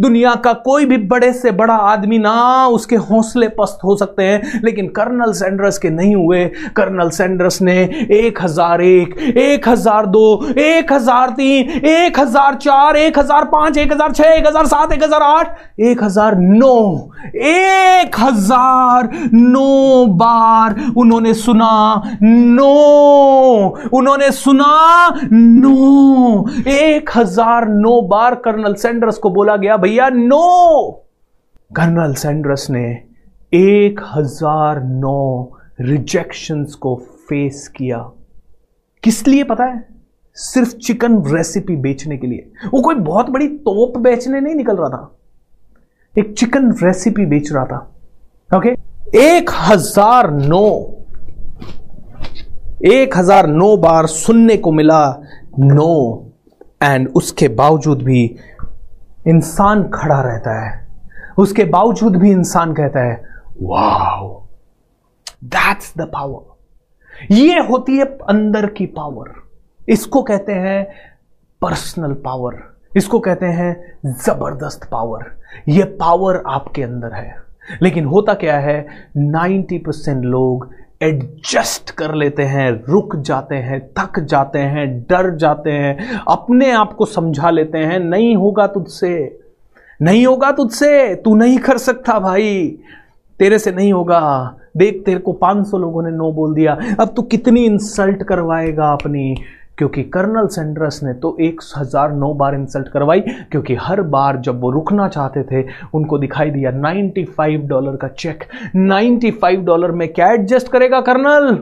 [0.00, 2.34] दुनिया का कोई भी बड़े से बड़ा आदमी ना
[2.76, 6.44] उसके हौसले पस्त हो सकते हैं लेकिन कर्नल सैंडर्स के नहीं हुए
[6.76, 7.76] कर्नल सैंडर्स ने
[8.18, 10.24] 1001 1002
[10.62, 15.46] 1003 1004 1005 1006 1007 1008
[15.90, 16.72] 1009
[17.52, 21.70] 1009 बार उन्होंने सुना
[22.22, 22.71] नो
[23.94, 30.90] उन्होंने सुना, नो। एक हज़ार नो बार कर्नल सैंडर्स को बोला गया, भैया, नो।
[31.76, 33.02] कर्नल सैंडर्स ने
[33.54, 36.94] एक हज़ार नौ रिजेक्शंस को
[37.28, 37.98] फेस किया।
[39.02, 39.88] किस लिए पता है?
[40.34, 44.88] सिर्फ़ चिकन रेसिपी बेचने के लिए। वो कोई बहुत बड़ी तोप बेचने नहीं निकल रहा
[44.88, 45.18] था।
[46.18, 47.78] एक चिकन रेसिपी बेच रहा था।
[48.56, 48.68] ओके?
[49.18, 50.98] एक हज़ार नौ।
[52.84, 55.02] एक हज़ार नौ बार सुनने को मिला
[55.58, 56.28] नो।
[56.82, 58.22] एंड उसके बावजूद भी
[59.28, 60.80] इंसान खड़ा रहता है।
[61.38, 63.14] उसके बावजूद भी इंसान कहता है,
[63.62, 64.28] वाओ
[65.44, 69.32] दैट्स द पावर ये होती है अंदर की पावर
[69.88, 70.84] इसको कहते हैं
[71.62, 72.58] पर्सनल पावर
[72.96, 73.72] इसको कहते हैं
[74.06, 75.30] ज़बरदस्त पावर
[75.68, 77.34] ये पावर आपके अंदर है।
[77.82, 78.86] लेकिन होता क्या है
[79.18, 80.68] 90 परसेंट लोग
[81.02, 86.92] एडजस्ट कर लेते हैं, रुक जाते हैं, थक जाते हैं, डर जाते हैं, अपने आप
[86.92, 89.38] को समझा लेते हैं, नहीं होगा तुझसे,
[90.02, 92.78] नहीं होगा तुझसे, तू नहीं कर सकता भाई,
[93.38, 97.22] तेरे से नहीं होगा, देख तेरे को 500 लोगों ने नो बोल दिया, अब तू
[97.22, 99.36] कितनी इंसल्ट करवाएगा अपनी
[99.82, 104.60] क्योंकि कर्नल सैंडर्स ने तो एक हज़ार नौ बार इंसल्ट करवाई, क्योंकि हर बार जब
[104.60, 105.62] वो रुकना चाहते थे,
[105.94, 108.44] उनको दिखाई दिया 95 डॉलर का चेक।
[108.76, 111.54] 95 डॉलर में क्या एडजस्ट करेगा कर्नल?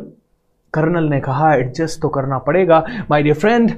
[0.75, 3.71] कर्नल ने कहा, एडजस्ट तो करना पड़ेगा माय डियर फ्रेंड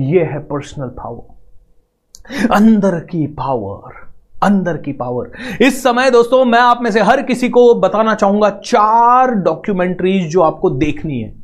[0.00, 4.00] ये है पर्सनल पावर अंदर की पावर
[4.42, 5.30] अंदर की पावर
[5.62, 10.42] इस समय दोस्तों, मैं आप में से हर किसी को बताना चाहूँगा चार डॉक्यूमेंट्रीज जो
[10.42, 11.41] आपको देखनी है।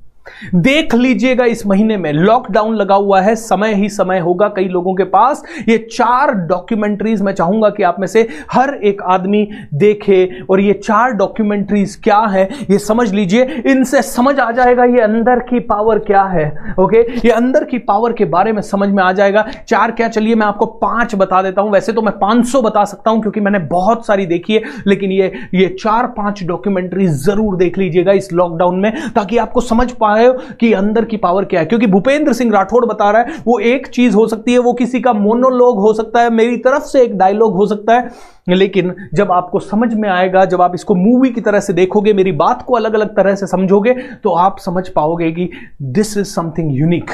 [0.57, 4.95] देख लीजिएगा इस महीने में लॉकडाउन लगा हुआ है, समय ही समय होगा कई लोगों
[4.95, 10.29] के पास। ये चार डॉक्यूमेंट्रीज मैं चाहूँगा कि आप में से हर एक आदमी देखे
[10.51, 15.41] और ये चार डॉक्यूमेंट्रीज क्या है, ये समझ लीजिए, इनसे समझ आ जाएगा ये अंदर
[15.41, 16.47] की पावर क्या है
[16.81, 20.35] ओके ये अंदर की पावर के बारे में समझ में आ जाएगा। चार क्या चलिए,
[20.35, 23.59] मैं आपको पाँच बता देता हूँ। वैसे तो मैं पाँच बता सकता हूँ क्योंकि मैंने
[23.69, 28.79] बहुत सारी देखी है, लेकिन ये ये चार पाँच डॉक्यूमेंट्री ज़रूर देख लीजिएगा इस लॉकडाउन
[28.81, 31.67] में, ताकि आपको समझ पाए रहे हो कि अंदर की पावर क्या है?
[31.67, 35.01] क्योंकि भूपेंद्र सिंह राठौड़ बता रहा है, वो एक चीज़ हो सकती है, वो किसी
[35.01, 39.33] का मोनोलॉग हो सकता है, मेरी तरफ़ से एक डायलॉग हो सकता है। लेकिन जब
[39.33, 42.75] आपको समझ में आएगा, जब आप इसको मूवी की तरह से देखोगे, मेरी बात को
[42.75, 45.51] अलग अलग तरह से समझोगे तो आप समझ पाओगे कि
[45.83, 47.11] दिस इज़ समथिंग यूनिक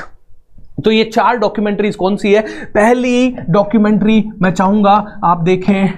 [0.85, 2.41] तो ये चार डॉक्यूमेंट्रीज कौन सी है?
[2.75, 4.93] पहली डॉक्यूमेंट्री मैं चाहूँगा
[5.25, 5.89] आप देखें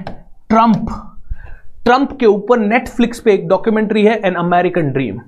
[0.50, 0.88] ट्रंप
[1.84, 5.18] ट्रंप के ऊपर नेटफ्लिक्स पे एक डॉक्यूमेंट्री है एन अमेरिकन ड्रीम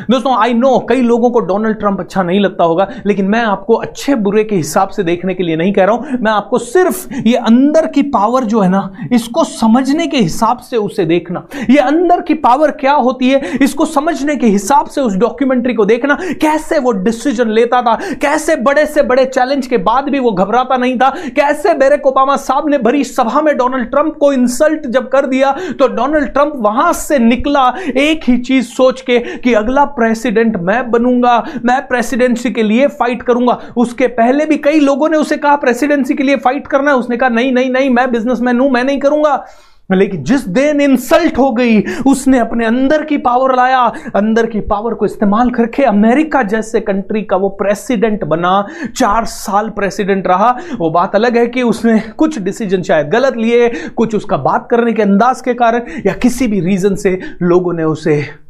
[0.00, 3.74] दोस्तों आई नो कई लोगों को डोनाल्ड ट्रंप अच्छा नहीं लगता होगा, लेकिन मैं आपको
[3.74, 7.14] अच्छे बुरे के हिसाब से देखने के लिए नहीं कह रहा हूँ। मैं आपको सिर्फ़
[7.16, 11.78] ये अंदर की पावर जो है ना, इसको समझने के हिसाब से उसे देखना। ये
[11.78, 16.18] अंदर की पावर क्या होती है, इसको समझने के हिसाब से उस डॉक्यूमेंट्री को देखना।
[16.42, 20.76] कैसे वो डिसीज़न लेता था, कैसे बड़े से बड़े चैलेंज के बाद भी वो घबराता
[20.76, 25.08] नहीं था, कैसे बेरेक ओबामा साहब ने भरी सभा में डोनाल्ड ट्रंप को इंसल्ट जब
[25.08, 29.83] कर दिया तो डोनाल्ड ट्रंप वहाँ से निकला, एक ही चीज़ सोच के कि अगला
[29.84, 35.16] प्रेसिडेंट मैं बनूँगा, मैं प्रेसिडेंसी के लिए फाइट करूँगा। उसके पहले भी कई लोगों ने
[35.16, 38.60] उसे कहा, प्रेसिडेंसी के लिए फाइट करना है। उसने कहा, नहीं नहीं नहीं, मैं बिजनेसमैन
[38.60, 39.46] हूँ, मैं नहीं करूँगा।
[39.92, 43.80] लेकिन जिस दिन इंसल्ट हो गई, उसने अपने अंदर की पावर लाया।
[44.14, 48.66] अंदर की पावर को इस्तेमाल करके अमेरिका जैसे कंट्री का वो प्रेसिडेंट बना।
[48.96, 53.68] चार साल प्रेसिडेंट रहा। वो बात अलग है कि उसने कुछ डिसीज़न शायद गलत लिए,
[53.96, 57.84] कुछ उसका बात करने के अंदाज के कारण या किसी भी रीजन से लोगों ने
[57.84, 58.43] उसे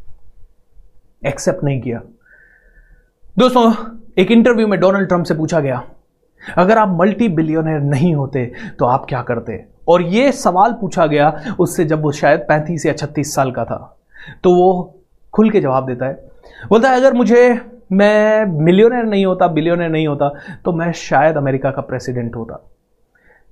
[1.26, 2.00] एक्सेप्ट नहीं किया।
[3.36, 3.72] दोस्तों,
[4.18, 5.82] एक इंटरव्यू में डोनाल्ड ट्रंप से पूछा गया,
[6.42, 8.44] अगर आप मल्टी बिलियनर नहीं होते
[8.78, 9.64] तो आप क्या करते?
[9.88, 13.96] और यह सवाल पूछा गया, उससे जब वो शायद पैंतीस या छत्तीस साल का था
[14.44, 14.94] तो वो
[15.34, 16.14] खुल के जवाब देता है।
[16.68, 17.60] बोलता है, अगर मुझे,
[17.92, 20.28] मैं मिलियनर नहीं होता बिलियनर नहीं होता
[20.64, 22.60] तो मैं शायद अमेरिका का प्रेसिडेंट होता।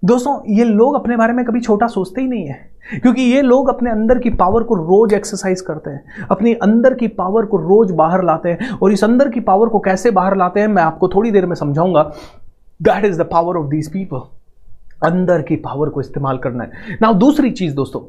[0.03, 3.69] दोस्तों, ये लोग अपने बारे में कभी छोटा सोचते ही नहीं है। क्योंकि ये लोग
[3.69, 7.91] अपने अंदर की पावर को रोज एक्सरसाइज करते हैं। अपनी अंदर की पावर को रोज
[7.91, 11.09] बाहर लाते हैं। और इस अंदर की पावर को कैसे बाहर लाते हैं, मैं आपको
[11.09, 12.03] थोड़ी देर में समझाऊँगा।
[12.83, 14.23] That is the power of these people
[15.07, 18.01] अंदर की पावर को इस्तेमाल करना है। ना दूसरी चीज़ दोस्तों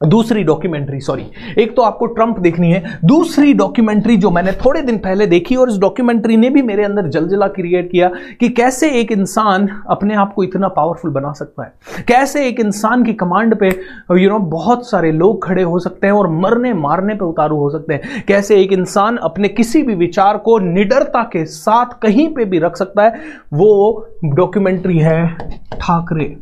[0.00, 1.24] दूसरी डॉक्यूमेंट्री सॉरी
[1.58, 5.70] एक तो आपको ट्रंप देखनी है। दूसरी डॉक्यूमेंट्री जो मैंने थोड़े दिन पहले देखी, और
[5.70, 10.32] इस डॉक्यूमेंट्री ने भी मेरे अंदर जलजला क्रिएट किया कि कैसे एक इंसान अपने आप
[10.34, 13.68] को इतना पावरफुल बना सकता है। कैसे एक इंसान की कमांड पे
[14.12, 17.70] यू नो बहुत सारे लोग खड़े हो सकते हैं और मरने मारने पर उतारू हो
[17.70, 22.44] सकते हैं। कैसे एक इंसान अपने किसी भी विचार को निडरता के साथ कहीं पर
[22.44, 23.20] भी रख सकता है,
[23.54, 25.26] वो डॉक्यूमेंट्री है
[25.72, 26.36] Thackeray.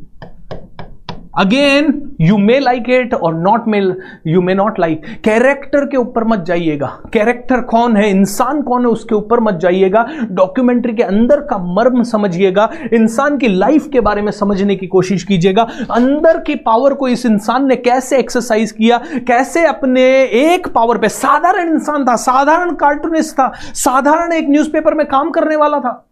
[1.37, 3.79] Again you may like it और not may
[4.27, 8.11] you may not like character के ऊपर मत जाइएगा। कैरेक्टर कौन है?
[8.11, 8.87] इंसान कौन है?
[8.87, 14.23] उसके ऊपर मत जाइएगा। डॉक्यूमेंट्री के अंदर का मर्म समझिएगा। इंसान की लाइफ के बारे
[14.23, 18.99] में समझने की कोशिश कीजिएगा। अंदर की पावर को इस इंसान ने कैसे एक्सरसाइज किया?
[19.15, 25.07] कैसे अपने एक पावर पे, साधारण इंसान था, साधारण कार्टूनिस्ट था, साधारण एक न्यूज़पेपर में
[25.07, 26.03] काम करने वाला था।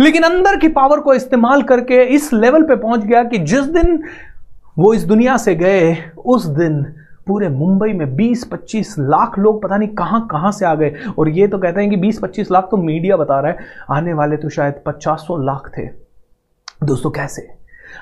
[0.00, 4.02] लेकिन अंदर की पावर को इस्तेमाल करके इस लेवल पे पहुँच गया कि जिस दिन
[4.76, 6.82] वो इस दुनिया से गए, उस दिन
[7.26, 11.46] पूरे मुंबई में 20-25 लाख लोग पता नहीं कहाँ कहाँ से आ गए। और ये
[11.48, 14.82] तो कहते हैं कि 20-25 लाख तो मीडिया बता रहा है, आने वाले तो शायद
[14.86, 15.86] 500 लाख थे।
[16.82, 17.48] दोस्तों, कैसे?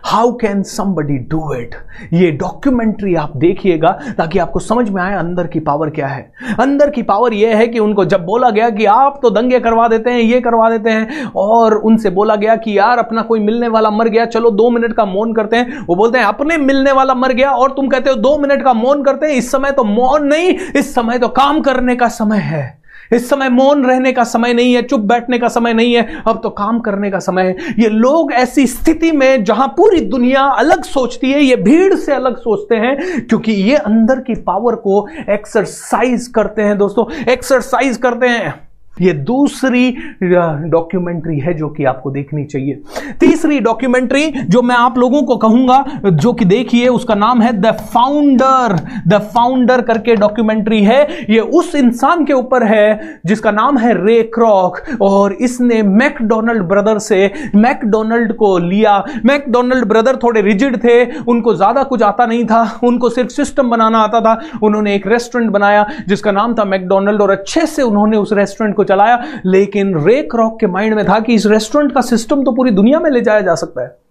[0.04, 1.74] How can somebody do it
[2.12, 6.22] ये डॉक्यूमेंट्री आप देखिएगा ताकि आपको समझ में आए अंदर की पावर क्या है।
[6.60, 9.88] अंदर की पावर यह है कि उनको जब बोला गया कि आप तो दंगे करवा
[9.88, 13.68] देते हैं, ये करवा देते हैं, और उनसे बोला गया कि यार अपना कोई मिलने
[13.68, 16.92] वाला मर गया, चलो दो मिनट का मौन करते हैं। वो बोलते हैं, अपने मिलने
[16.92, 19.70] वाला मर गया, और तुम कहते हो दो मिनट का मौन करते हैं, इस समय
[19.70, 22.81] तो मौन नहीं, इस समय तो काम करने का समय है।
[23.14, 26.40] इस समय मौन रहने का समय नहीं है, चुप बैठने का समय नहीं है, अब
[26.42, 30.82] तो काम करने का समय है। ये लोग ऐसी स्थिति में जहाँ पूरी दुनिया अलग
[30.84, 36.26] सोचती है, ये भीड़ से अलग सोचते हैं, क्योंकि ये अंदर की पावर को एक्सरसाइज
[36.26, 38.54] करते हैं दोस्तों एक्सरसाइज करते हैं।
[38.96, 39.90] ये दूसरी
[40.22, 42.82] डॉक्यूमेंट्री है जो कि आपको देखनी चाहिए।
[43.20, 47.72] तीसरी डॉक्यूमेंट्री जो मैं आप लोगों को कहूँगा, जो कि देखिए, उसका नाम है द
[47.84, 48.76] फाउंडर
[49.08, 51.00] द फाउंडर करके डॉक्यूमेंट्री है।
[51.30, 56.98] ये उस इंसान के ऊपर है, जिसका नाम है रे क्रॉक और इसने मैकडोनल्ड ब्रदर
[56.98, 62.62] से मैकडोनल्ड को लिया। मैकडोनल्ड ब्रदर थोड़े रिजिड थे, उनको ज़्यादा कुछ आता नहीं था,
[62.84, 67.30] उनको सिर्फ़ सिस्टम बनाना आता था। उन्होंने एक रेस्टोरेंट बनाया, जिसका नाम था मैकडोनल्ड और
[67.30, 71.20] अच्छे से उन्होंने उस रेस्टोरेंट को को चलाया, लेकिन रेक रॉक के माइंड में था
[71.20, 74.01] कि इस रेस्टोरेंट का सिस्टम तो पूरी दुनिया में ले जाया जा सकता है।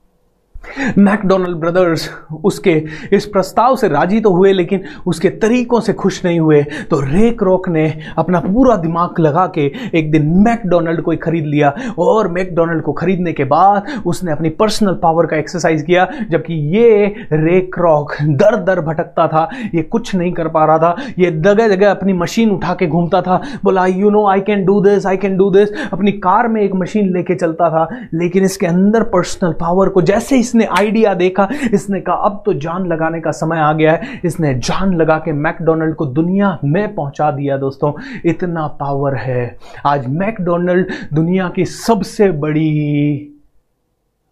[0.97, 2.09] मैकडोनल्ड ब्रदर्स
[2.43, 2.71] उसके
[3.13, 7.41] इस प्रस्ताव से राज़ी तो हुए, लेकिन उसके तरीकों से खुश नहीं हुए। तो रेक
[7.43, 7.85] रॉक ने
[8.17, 12.93] अपना पूरा दिमाग लगा के एक दिन मैकडोनल्ड को ही खरीद लिया और मैकडोनल्ड को
[12.93, 18.55] खरीदने के बाद उसने अपनी पर्सनल पावर का एक्सरसाइज किया, जबकि ये रेक रॉक दर
[18.63, 22.51] दर भटकता था। ये कुछ नहीं कर पा रहा था। ये जगह जगह अपनी मशीन
[22.51, 25.69] उठा के घूमता था। बोला you know I can do this I can do this
[25.93, 30.35] अपनी कार में एक मशीन लेके चलता था, लेकिन इसके अंदर पर्सनल पावर को जैसे
[30.35, 34.19] ही इसने आइडिया देखा इसने कहा अब तो जान लगाने का समय आ गया है।
[34.25, 37.91] इसने जान लगा के मैकडोनल्ड को दुनिया में पहुँचा दिया दोस्तों।
[38.25, 42.67] इतना पावर है। आज मैकडोनल्ड दुनिया की सबसे बड़ी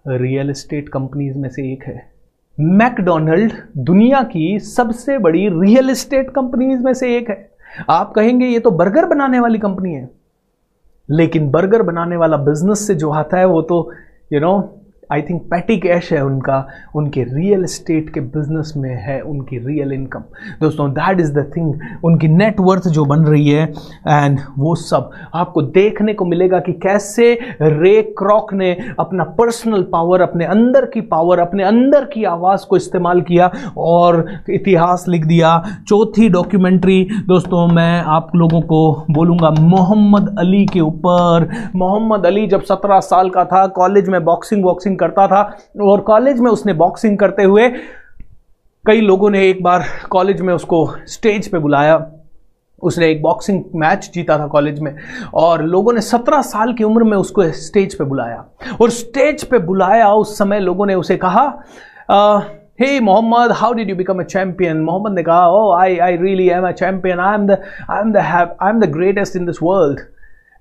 [0.07, 2.11] रियल एस्टेट कंपनीज़ में से एक है।
[2.59, 7.49] मैकडोनल्ड दुनिया की सबसे बड़ी रियल एस्टेट कंपनीज़ में से एक है।
[7.89, 10.09] आप कहेंगे ये तो बर्गर बनाने वाली कंपनी है।
[11.09, 13.91] लेकिन बर्गर बनाने वाला बिज़नेस से जो आता है वो तो
[14.33, 14.78] you you know know,
[15.11, 19.91] I think petty cash है उनका, उनके रियल इस्टेट के बिज़नेस में है उनकी रियल
[19.93, 20.23] इनकम
[20.61, 21.73] दोस्तों दैट इज़ द थिंग
[22.05, 23.63] उनकी नेटवर्थ जो बन रही है
[24.07, 30.21] एंड वो सब आपको देखने को मिलेगा कि कैसे रे क्रॉक ने अपना पर्सनल पावर
[30.21, 35.51] अपने अंदर की पावर अपने अंदर की आवाज़ को इस्तेमाल किया और इतिहास लिख दिया।
[35.87, 42.63] चौथी डॉक्यूमेंट्री दोस्तों, मैं आप लोगों को बोलूँगा मोहम्मद अली के ऊपर। मोहम्मद अली जब
[42.63, 45.41] सत्रह साल का था कॉलेज में बॉक्सिंग वॉक्सिंग करता था
[45.83, 47.67] और कॉलेज में उसने बॉक्सिंग करते हुए
[48.85, 52.05] कई लोगों ने एक बार कॉलेज में उसको स्टेज पे बुलाया।
[52.81, 54.93] उसने एक बॉक्सिंग मैच जीता था कॉलेज में
[55.35, 58.43] और लोगों ने सत्रह साल की उम्र में उसको स्टेज पे बुलाया।
[58.81, 61.45] और स्टेज पे बुलाया, उस समय लोगों ने उसे कहा
[62.81, 66.47] hey Muhammad how did you become a champion Muhammad ने कहा ओ I I really
[66.49, 67.57] am a champion I am the
[67.91, 69.99] I am the I am the greatest in this world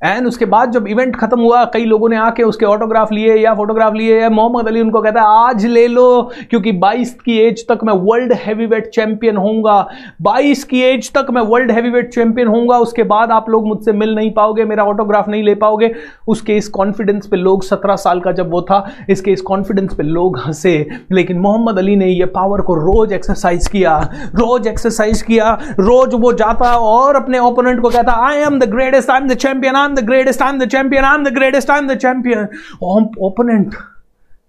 [0.05, 3.55] and उसके बाद जब इवेंट खत्म हुआ, कई लोगों ने आके उसके ऑटोग्राफ लिए या
[3.55, 7.65] फोटोग्राफ लिए, या मोहम्मद अली उनको कहता है, आज ले लो, क्योंकि 22 की एज
[7.69, 9.89] तक मैं वर्ल्ड हैवीवेट चैंपियन होऊँगा।
[10.23, 14.15] 22 की एज तक मैं वर्ल्ड हैवीवेट चैंपियन होऊँगा। उसके बाद आप लोग मुझसे मिल
[14.15, 15.91] नहीं पाओगे, मेरा ऑटोग्राफ नहीं ले पाओगे।
[16.29, 20.03] उसके इस कॉन्फिडेंस पे लोग सत्रह साल का जब वो था, इसके इस कॉन्फिडेंस पे
[20.03, 20.77] लोग हंसे।
[21.13, 23.99] लेकिन मोहम्मद अली ने यह पावर को रोज एक्सरसाइज किया,
[24.35, 29.11] रोज एक्सरसाइज किया। रोज वो जाता और अपने ओपोनेंट को कहता I am the greatest
[29.11, 31.99] I am the champion I'm the greatest, I'm the champion, I'm the greatest, I'm the
[32.07, 32.47] champion.
[32.83, 33.75] Opponent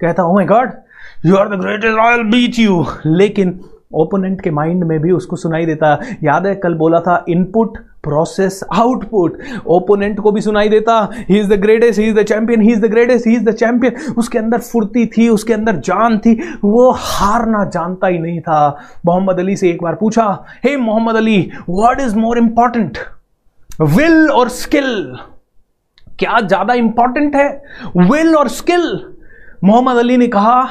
[0.01, 0.71] कहता ओ my god
[1.25, 3.59] you are the greatest I will beat you लेकिन
[4.01, 8.59] opponent के mind में भी उसको सुनाई देता। याद है कल बोला था इनपुट प्रोसेस
[8.73, 10.97] आउटपुट ओपोनेंट को भी सुनाई देता।
[11.29, 13.51] He is the greatest he is the champion he is the greatest he is the
[13.53, 18.59] champion उसके अंदर फुर्ती थी उसके अंदर जान थी। वो हारना जानता ही नहीं था।
[19.05, 20.27] मोहम्मद अली से एक बार पूछा
[20.65, 22.97] hey Muhammad Ali what is more important
[23.79, 25.17] will और स्किल
[26.19, 27.63] क्या ज़्यादा इंपॉर्टेंट है?
[27.97, 29.15] विल और स्किल
[29.63, 30.61] मोहम्मद अली ने कहा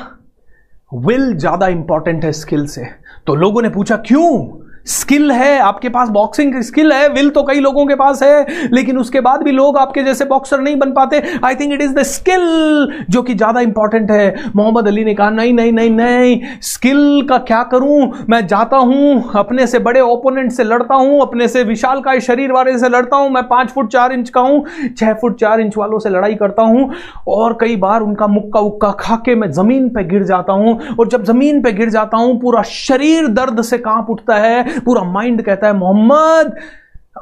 [0.94, 2.84] विल ज़्यादा इंपॉर्टेंट है स्किल से.
[3.26, 4.48] तो लोगों ने पूछा, क्यों?
[4.86, 8.68] स्किल है, आपके पास बॉक्सिंग की स्किल है विल तो कई लोगों के पास है,
[8.72, 11.92] लेकिन उसके बाद भी लोग आपके जैसे बॉक्सर नहीं बन पाते। I think it is
[11.94, 16.40] the skill जो कि ज़्यादा इंपॉर्टेंट है। मोहम्मद अली ने कहा, नहीं नहीं नहीं नहीं
[16.62, 18.12] स्किल का क्या करूँ?
[18.30, 22.52] मैं जाता हूँ, अपने से बड़े ओपोनेंट से लड़ता हूँ, अपने से विशाल का शरीर
[22.52, 24.64] वाले से लड़ता हूँ, मैं पाँच फुट चार इंच का हूँ,
[24.98, 26.90] छह फुट चार इंच वालों से लड़ाई करता हूँ,
[27.28, 31.08] और कई बार उनका मुक्का उक्का खा के मैं ज़मीन पर गिर जाता हूँ, और
[31.08, 35.42] जब ज़मीन पर गिर जाता हूँ, पूरा शरीर दर्द से काँप उठता है पूरा माइंड
[35.42, 36.56] कहता है मोहम्मद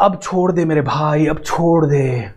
[0.00, 2.30] अब छोड़ दे मेरे भाई अब छोड़ दे।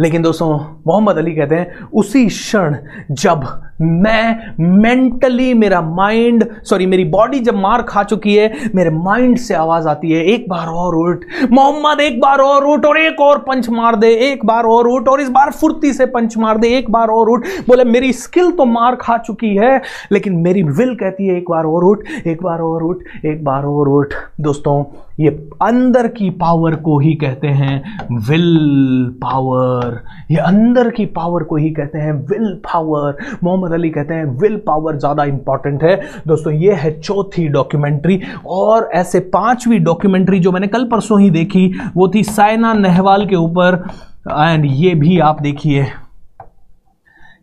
[0.00, 2.76] लेकिन दोस्तों, मोहम्मद अली कहते हैं, उसी क्षण
[3.12, 3.44] जब
[3.82, 9.54] मैं मेंटली मेरा माइंड सॉरी मेरी बॉडी जब मार खा चुकी है, मेरे माइंड से
[9.54, 13.38] आवाज़ आती है, एक बार और उठ, मोहम्मद एक बार और उठ और एक और
[13.38, 16.68] पंच मार दे, एक बार और उठ और इस बार फुर्ती से पंच मार दे,
[16.68, 19.80] एक बार और उठ। बोले, मेरी स्किल तो मार खा चुकी है,
[20.12, 23.64] लेकिन मेरी विल कहती है, एक बार और उठ, एक बार और उठ, एक बार
[23.64, 24.82] और उठ। दोस्तों
[25.20, 25.28] ये
[25.62, 29.98] अंदर की पावर को ही कहते हैं विल पावर
[30.30, 34.56] ये अंदर की पावर को ही कहते हैं विल पावर मोहम्मद अली कहते हैं विल
[34.66, 35.96] पावर ज़्यादा इंपॉर्टेंट है।
[36.26, 41.66] दोस्तों, ये है चौथी डॉक्यूमेंट्री और ऐसे पांचवी डॉक्यूमेंट्री जो मैंने कल परसों ही देखी,
[41.96, 43.84] वो थी साइना नेहवाल के ऊपर।
[44.30, 45.86] एंड ये भी आप देखिए।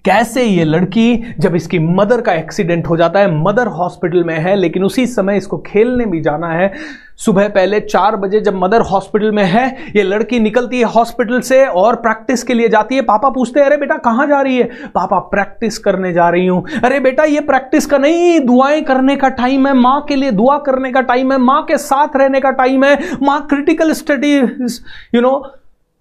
[0.06, 4.56] कैसे ये लड़की, जब इसकी मदर का एक्सीडेंट हो जाता है, मदर हॉस्पिटल में है,
[4.56, 6.72] लेकिन उसी समय इसको खेलने भी जाना है।
[7.18, 11.66] सुबह पहले चार बजे जब मदर हॉस्पिटल में है, ये लड़की निकलती है हॉस्पिटल से
[11.66, 14.64] और प्रैक्टिस के लिए जाती है। पापा पूछते हैं, अरे बेटा, कहाँ जा रही है?
[14.96, 19.30] पापा, प्रैक्टिस करने जा रही हूँ। अरे बेटा, ये प्रैक्टिस का नहीं, दुआएँ करने का
[19.30, 22.52] टाइम है, माँ के लिए दुआ करने का टाइम है, माँ के साथ रहने का
[22.52, 25.44] टाइम है, माँ critical steady you know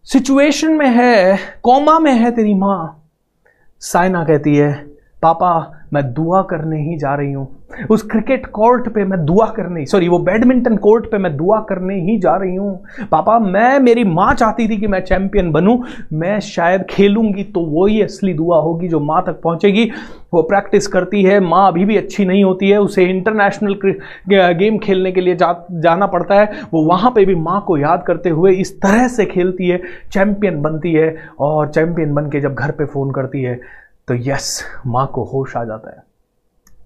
[0.07, 2.97] situation में है कोमा में है तेरी माँ।
[3.83, 4.73] साइना कहती है
[5.23, 5.51] पापा
[5.93, 7.60] मैं दुआ करने ही जा रही हूँ।
[7.91, 11.95] उस क्रिकेट कोर्ट पे मैं दुआ करने सॉरी वो बैडमिंटन कोर्ट पे मैं दुआ करने
[12.03, 15.77] ही जा रही हूँ। पापा मैं मेरी माँ चाहती थी कि मैं चैंपियन बनूं।
[16.19, 19.91] मैं शायद खेलूँगी तो वो ही असली दुआ होगी जो माँ तक पहुंचेगी।
[20.35, 23.75] वो प्रैक्टिस करती है माँ अभी भी अच्छी नहीं होती है उसे इंटरनेशनल
[24.55, 28.05] गेम खेलने के लिए जा, जाना पड़ता है। वो वहाँ पे भी माँ को याद
[28.07, 29.81] करते हुए इस तरह से खेलती है
[30.13, 33.61] चैंपियन बनती है और चैंपियन बन के जब घर पे फ़ोन करती है
[34.09, 36.10] तो यस माँ को होश आ जाता है।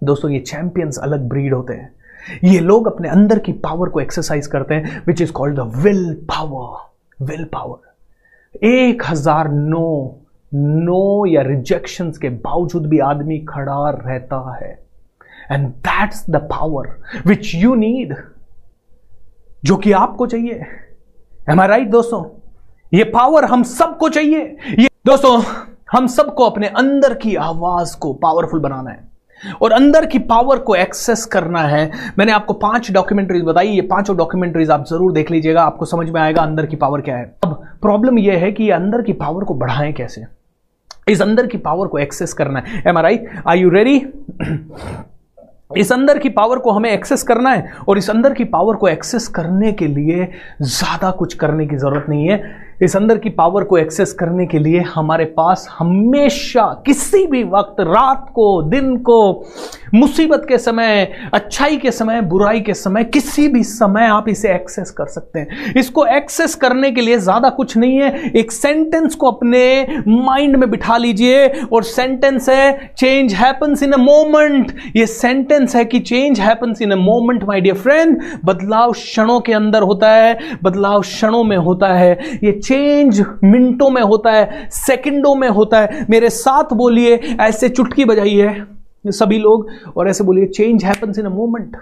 [0.04, 1.94] दोस्तों, ये चैंपियंस अलग ब्रीड होते हैं।
[2.44, 6.12] ये लोग अपने अंदर की पावर को एक्सरसाइज करते हैं which is called the will
[6.28, 10.20] power will power एक हज़ार नो
[10.52, 14.70] नो या रिजेक्शन के बावजूद भी आदमी खड़ा रहता है।
[15.50, 16.88] And that's the power
[17.26, 18.14] which you need
[19.64, 20.66] जो कि आपको चाहिए।
[21.50, 22.24] एम आई राइट दोस्तों?
[22.92, 24.40] ये पावर हम सबको चाहिए।
[24.70, 25.42] ये दोस्तों,
[25.92, 29.02] हम सबको अपने अंदर की आवाज़ को पावरफुल बनाना है।
[29.62, 34.16] और अंदर की पावर को एक्सेस करना है। मैंने आपको पाँच डॉक्यूमेंट्रीज बताई, ये पाँचों
[34.16, 37.62] डॉक्यूमेंट्रीज आप ज़रूर देख लीजिएगा, आपको समझ में आएगा अंदर की पावर क्या है। अब
[37.83, 40.24] प्रॉब्लम यह है कि अंदर की पावर को बढ़ाएँ कैसे?
[41.09, 44.00] इस अंदर की पावर को एक्सेस करना है। Am are I I you ready
[45.76, 48.88] इस अंदर की पावर को हमें एक्सेस करना है और इस अंदर की पावर को
[48.88, 50.28] एक्सेस करने के लिए
[50.62, 52.37] ज़्यादा कुछ करने की ज़रूरत नहीं है।
[52.82, 57.80] इस अंदर की पावर को एक्सेस करने के लिए हमारे पास हमेशा किसी भी वक्त
[57.80, 59.44] रात को, दिन को
[59.94, 64.90] मुसीबत के समय, अच्छाई के समय, बुराई के समय, किसी भी समय आप इसे एक्सेस
[64.90, 69.30] कर सकते हैं। इसको एक्सेस करने के लिए ज़्यादा कुछ नहीं है। एक सेंटेंस को
[69.30, 69.62] अपने
[70.09, 75.85] माइंड में बिठा लीजिए और सेंटेंस है change happens in a moment ये सेंटेंस है
[75.85, 80.38] कि change happens in a moment my dear friend बदलाव क्षणों के अंदर होता है,
[80.62, 82.12] बदलाव क्षणों में होता है।
[82.44, 88.04] ये चेंज मिनटों में होता है सेकंडों में होता है। मेरे साथ बोलिए, ऐसे चुटकी
[88.04, 88.54] बजाइए।
[89.06, 91.76] सभी लोग, और ऐसे बोलिए change happens in a moment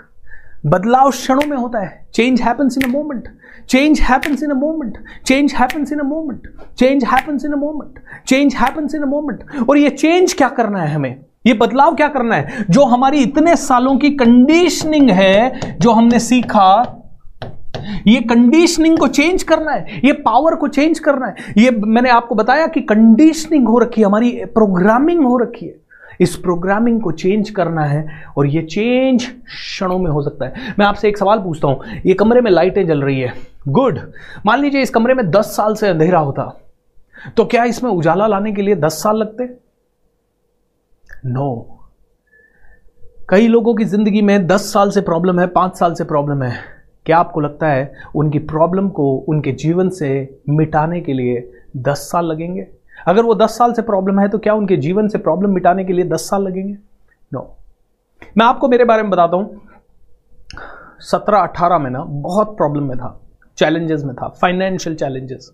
[0.66, 3.28] बदलाव क्षणों में होता है। Change happens in a moment
[3.68, 7.98] change happens in a moment change happens in a moment change happens in a moment
[8.26, 11.24] change happens in a moment और ये चेंज क्या करना है हमें?
[11.46, 12.64] ये बदलाव क्या करना है?
[12.70, 16.98] जो हमारी इतने सालों की कंडीशनिंग है, जो हमने सीखा,
[18.06, 22.34] ये कंडीशनिंग को चेंज करना है। ये पावर को चेंज करना है। ये मैंने आपको
[22.34, 25.74] बताया कि कंडीशनिंग हो रखी है, हमारी प्रोग्रामिंग हो रखी है।
[26.20, 30.86] इस प्रोग्रामिंग को चेंज करना है और ये चेंज क्षणों में हो सकता है। मैं
[30.86, 33.32] आपसे एक सवाल पूछता हूँ। ये कमरे में लाइटें जल रही है।
[33.68, 33.98] गुड
[34.46, 36.52] मान लीजिए इस कमरे में दस साल से अंधेरा होता।
[37.36, 39.44] तो क्या इसमें उजाला लाने के लिए दस साल लगते?
[41.26, 41.82] No no.
[43.30, 46.56] कई लोगों की ज़िंदगी में दस साल से प्रॉब्लम है, पाँच साल से प्रॉब्लम है।
[47.06, 52.26] क्या आपको लगता है उनकी प्रॉब्लम को उनके जीवन से मिटाने के लिए दस साल
[52.26, 52.66] लगेंगे?
[53.06, 55.92] अगर वो दस साल से प्रॉब्लम है तो क्या उनके जीवन से प्रॉब्लम मिटाने के
[55.92, 56.76] लिए दस साल लगेंगे?
[57.32, 57.46] No no.
[58.38, 59.60] मैं आपको मेरे बारे में बताता हूँ।
[61.00, 63.20] सत्रह अट्ठारह में ना, बहुत प्रॉब्लम में था।
[63.58, 65.52] चैलेंजेस में था। फाइनेंशियल चैलेंजेस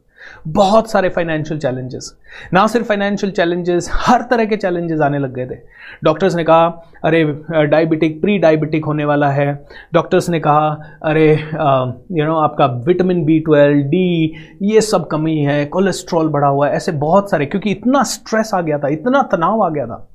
[0.49, 2.13] बहुत सारे फाइनेंशियल चैलेंजेस
[2.53, 5.57] ना सिर्फ़ फाइनेंशियल चैलेंजेस हर तरह के चैलेंजेस आने लग गए थे.
[6.05, 6.67] डॉक्टर्स ने कहा,
[7.05, 7.25] अरे
[7.67, 9.53] डायबिटिक प्री डायबिटिक होने वाला है.
[9.95, 10.69] डॉक्टर्स ने कहा,
[11.05, 16.69] अरे यू नो आपका विटामिन बी ट्वेल्व डी ये सब कमी है कोलेस्ट्रॉल बढ़ा हुआ
[16.69, 16.75] है.
[16.77, 20.07] ऐसे बहुत सारे, क्योंकि इतना स्ट्रेस आ गया था, इतना तनाव आ गया था.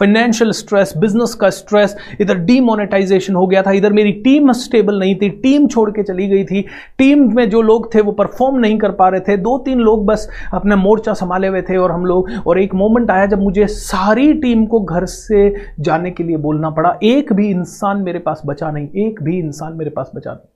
[0.00, 5.14] फाइनेंशियल स्ट्रेस बिज़नेस का स्ट्रेस इधर डीमोनेटाइजेशन हो गया था, इधर मेरी टीम स्टेबल नहीं
[5.16, 6.60] थी टीम छोड़ के चली गई थी।
[6.98, 10.04] टीम में जो लोग थे वो परफॉर्म नहीं कर पा रहे थे। दो तीन लोग
[10.06, 13.66] बस अपना मोर्चा संभाले हुए थे और हम लोग, और एक मोमेंट आया जब मुझे
[13.66, 18.42] सारी टीम को घर से जाने के लिए बोलना पड़ा। एक भी इंसान मेरे पास
[18.46, 20.48] बचा नहीं, एक भी इंसान मेरे पास बचा नहीं।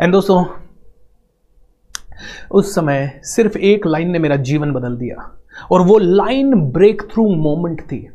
[0.00, 0.44] एंड दोस्तों,
[2.50, 5.30] उस समय सिर्फ़ एक लाइन ने मेरा जीवन बदल दिया।
[5.72, 8.08] और वो लाइन ब्रेक थ्रू मोमेंट थी।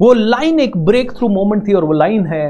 [0.00, 2.46] वो लाइन एक ब्रेक थ्रू मोमेंट थी और वो लाइन है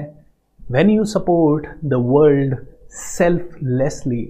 [0.71, 2.57] when you support the world
[2.91, 4.25] selflessly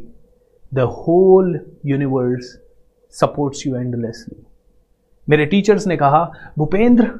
[0.75, 2.59] the whole universe
[3.15, 4.43] supports you endlessly
[5.29, 7.11] मेरे टीचर्स ने कहा, Bhupendra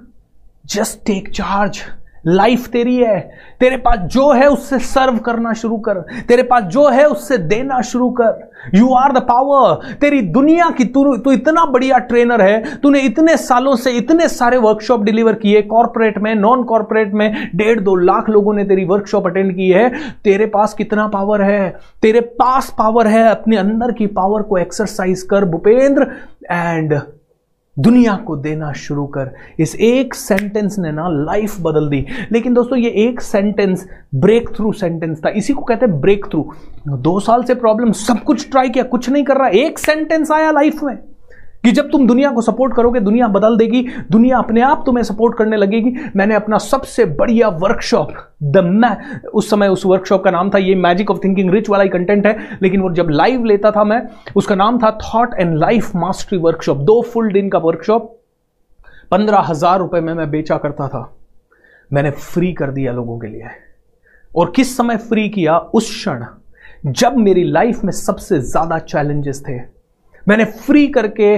[0.67, 1.81] just take charge
[2.27, 3.19] life तेरी है।
[3.61, 5.95] तेरे पास जो है, उससे सर्व करना शुरू कर।
[6.29, 10.85] तेरे पास जो है, उससे देना शुरू कर। यू आर द पावर तेरी दुनिया की
[10.85, 15.63] तू तू इतना बढ़िया ट्रेनर है। तूने इतने सालों से इतने सारे वर्कशॉप डिलीवर किए।
[15.63, 19.89] कॉर्पोरेट में नॉन कॉर्पोरेट में, डेढ़ दो लाख लोगों ने तेरी वर्कशॉप अटेंड की है।
[20.25, 21.77] तेरे पास कितना पावर है?
[22.03, 26.07] तेरे पास पावर है अपने अंदर की पावर को एक्सरसाइज कर, भूपेंद्र
[26.51, 27.01] एंड
[27.79, 32.79] दुनिया को देना शुरू कर। इस एक सेंटेंस ने ना लाइफ बदल दी। लेकिन दोस्तों,
[32.79, 36.53] ये एक सेंटेंस ब्रेक थ्रू सेंटेंस था। इसी को कहते हैं ब्रेक थ्रू
[36.89, 40.51] दो साल से प्रॉब्लम सब कुछ ट्राई किया, कुछ नहीं कर रहा। एक सेंटेंस आया
[40.51, 40.99] लाइफ में।
[41.65, 45.37] कि जब तुम दुनिया को सपोर्ट करोगे, दुनिया बदल देगी, दुनिया अपने आप तुम्हें सपोर्ट
[45.39, 48.13] करने लगेगी। मैंने अपना सबसे बढ़िया वर्कशॉप
[48.45, 48.97] द मै
[49.29, 52.27] उस समय उस वर्कशॉप का नाम था, ये मैजिक ऑफ़ थिंकिंग रिच वाला ही कंटेंट
[52.27, 54.03] है, लेकिन वो जब लाइव लेता था मैं,
[54.37, 58.19] उसका नाम था thought and life mastery workshop दो फुल दिन का वर्कशॉप
[59.11, 61.11] पंद्रह हज़ार रुपए में मैं बेचा करता था।
[61.91, 63.49] मैंने फ्री कर दिया लोगों के लिए।
[64.33, 65.57] और किस समय फ्री किया?
[65.59, 66.25] उस क्षण,
[66.87, 69.59] जब मेरी लाइफ में सबसे ज़्यादा चैलेंजेस थे।
[70.29, 71.37] मैंने फ्री करके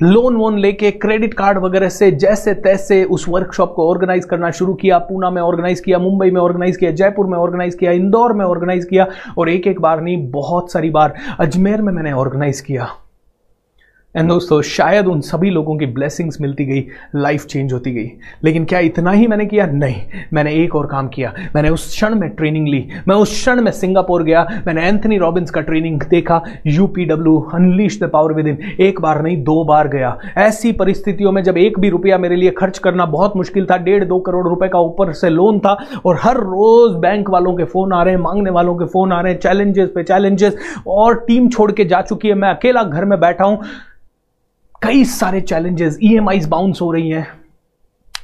[0.00, 4.74] लोन वोन लेके क्रेडिट कार्ड वगैरह से जैसे तैसे उस वर्कशॉप को ऑर्गेनाइज करना शुरू
[4.74, 8.44] किया पूना में ऑर्गेनाइज किया, मुंबई में ऑर्गेनाइज किया, जयपुर में ऑर्गेनाइज किया, इंदौर में
[8.44, 9.06] ऑर्गेनाइज किया
[9.38, 12.88] और एक एक बार नहीं, बहुत सारी बार अजमेर में मैंने ऑर्गेनाइज किया।
[14.16, 18.12] एंड दोस्तों, शायद उन सभी लोगों की ब्लेसिंग्स मिलती गई लाइफ चेंज होती गई।
[18.44, 19.66] लेकिन क्या इतना ही मैंने किया?
[19.66, 20.02] नहीं।
[20.32, 23.70] मैंने एक और काम किया। मैंने उस क्षण में ट्रेनिंग ली। मैं उस क्षण में
[23.72, 28.58] सिंगापुर गया। मैंने एंथनी रॉबिन्स का ट्रेनिंग देखा। U P W unleash the power within
[28.80, 32.50] एक बार नहीं, दो बार गया। ऐसी परिस्थितियों में जब एक भी रुपया मेरे लिए
[32.50, 35.72] खर्च करना बहुत मुश्किल था, डेढ़ दो करोड़ रुपए का ऊपर से लोन था,
[36.06, 39.20] और हर रोज बैंक वालों के फ़ोन आ रहे हैं मांगने वालों के फ़ोन आ
[39.20, 40.56] रहे हैं चैलेंजेस पे चैलेंजेस
[40.86, 43.62] और टीम छोड़ के जा चुकी है। मैं अकेला घर में बैठा हूँ।
[44.82, 47.26] कई सारे challenges E M Is bounce हो रही हैं।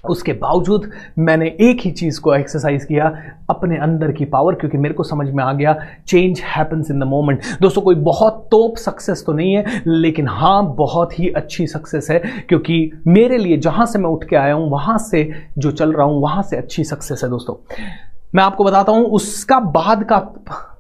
[0.05, 0.89] उसके बावजूद
[1.19, 3.07] मैंने एक ही चीज़ को एक्सरसाइज किया,
[3.51, 5.77] अपने अंदर की पावर क्योंकि मेरे को समझ में आ गया
[6.09, 10.75] change happens in the moment दोस्तों, कोई बहुत तोप सक्सेस तो नहीं है, लेकिन हाँ
[10.77, 14.71] बहुत ही अच्छी सक्सेस है, क्योंकि मेरे लिए जहाँ से मैं उठ के आया हूँ,
[14.71, 17.55] वहाँ से जो चल रहा हूँ, वहाँ से अच्छी सक्सेस है, दोस्तों।
[18.35, 20.19] मैं आपको बताता हूँ, उसका बाद का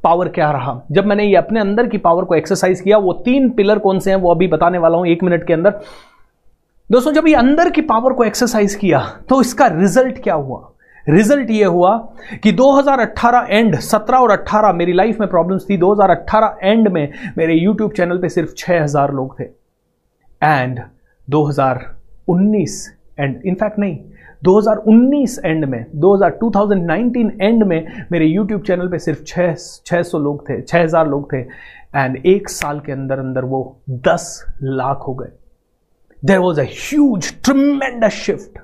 [0.04, 0.80] पावर क्या रहा?
[0.92, 4.10] जब मैंने ये अपने अंदर की पावर को एक्सरसाइज किया, वो तीन पिलर कौन से
[4.10, 5.80] हैं, वो अभी बताने वाला हूँ एक मिनट के अंदर।
[6.90, 10.68] दोस्तों, जब ये अंदर की पावर को एक्सरसाइज किया तो इसका रिज़ल्ट क्या हुआ?
[11.06, 11.96] रिज़ल्ट ये हुआ
[12.42, 17.54] कि 2018 एंड 17 और 18 मेरी लाइफ में प्रॉब्लम्स थी। 2018 एंड में मेरे
[17.54, 19.44] यूट्यूब चैनल पे सिर्फ़ 6000 लोग थे।
[20.42, 20.80] एंड
[21.28, 22.86] 2019
[23.18, 23.98] एंड इनफैक्ट नहीं
[24.44, 29.54] 2019 एंड में 2000 2019 एंड में मेरे यूट्यूब चैनल पे सिर्फ़ छः
[29.86, 31.40] छः सौ लोग थे 6000 लोग थे
[31.96, 33.60] एंड एक साल के अंदर अंदर वो
[34.08, 34.28] 10
[34.62, 35.32] लाख हो गए।
[36.22, 38.58] There was a huge tremendous shift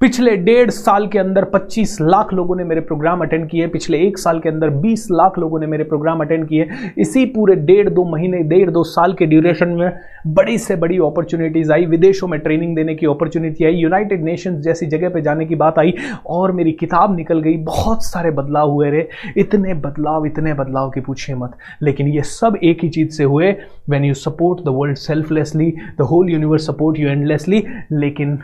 [0.00, 4.18] पिछले डेढ़ साल के अंदर 25 लाख लोगों ने मेरे प्रोग्राम अटेंड किए पिछले एक
[4.18, 6.68] साल के अंदर 20 लाख लोगों ने मेरे प्रोग्राम अटेंड किए
[6.98, 9.90] इसी पूरे डेढ़ दो महीने, डेढ़ दो साल के ड्यूरेशन में
[10.26, 14.86] बड़ी से बड़ी अपॉर्चुनिटीज़ आई। विदेशों में ट्रेनिंग देने की अपॉर्चुनिटी आई। यूनाइटेड नेशंस जैसी
[14.86, 15.94] जगह पर जाने की बात आई
[16.26, 19.04] और मेरी किताब निकल गई। बहुत सारे बदलाव हुए रहे।
[19.36, 23.52] इतने बदलाव इतने बदलाव की पूछिए मत। लेकिन ये सब एक ही चीज़ से हुए।
[23.90, 28.38] When you support the world selflessly the whole universe support you endlessly लेकिन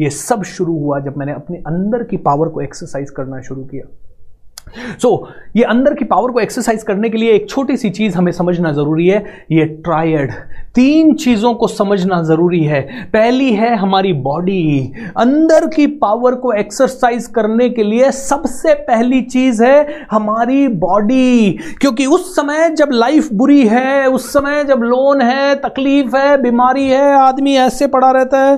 [0.00, 3.88] ये सब शुरू हुआ जब मैंने अपने अंदर की पावर को एक्सरसाइज करना शुरू किया।
[5.02, 8.16] सो so, ये अंदर की पावर को एक्सरसाइज करने के लिए एक छोटी सी चीज़
[8.16, 10.32] हमें समझना ज़रूरी है ये ट्रायड
[10.74, 12.80] तीन चीज़ों को समझना ज़रूरी है।
[13.12, 19.62] पहली है हमारी बॉडी अंदर की पावर को एक्सरसाइज करने के लिए सबसे पहली चीज़
[19.64, 25.54] है हमारी बॉडी क्योंकि उस समय जब लाइफ बुरी है उस समय जब लोन है
[25.60, 28.56] तकलीफ़ है बीमारी है आदमी ऐसे पड़ा रहता है।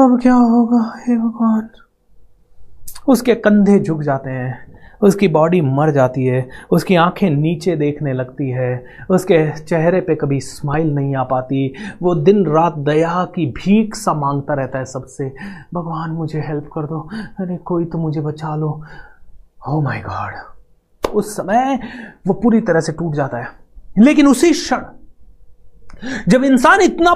[0.00, 1.68] अब क्या होगा हे भगवान?
[3.08, 8.50] उसके कंधे झुक जाते हैं, उसकी बॉडी मर जाती है, उसकी आँखें नीचे देखने लगती
[8.50, 13.94] है, उसके चेहरे पे कभी स्माइल नहीं आ पाती, वो दिन रात दया की भीख
[13.94, 15.34] सा माँगता रहता है सबसे।
[15.74, 18.82] भगवान, मुझे हेल्प कर दो। अरे, कोई तो मुझे बचा लो।
[19.68, 20.32] हो माय गॉड
[21.10, 21.80] उस समय
[22.26, 23.46] वो पूरी तरह से टूट जाता है।
[23.98, 24.82] लेकिन उसी क्षण
[26.28, 27.14] जब इंसान इतना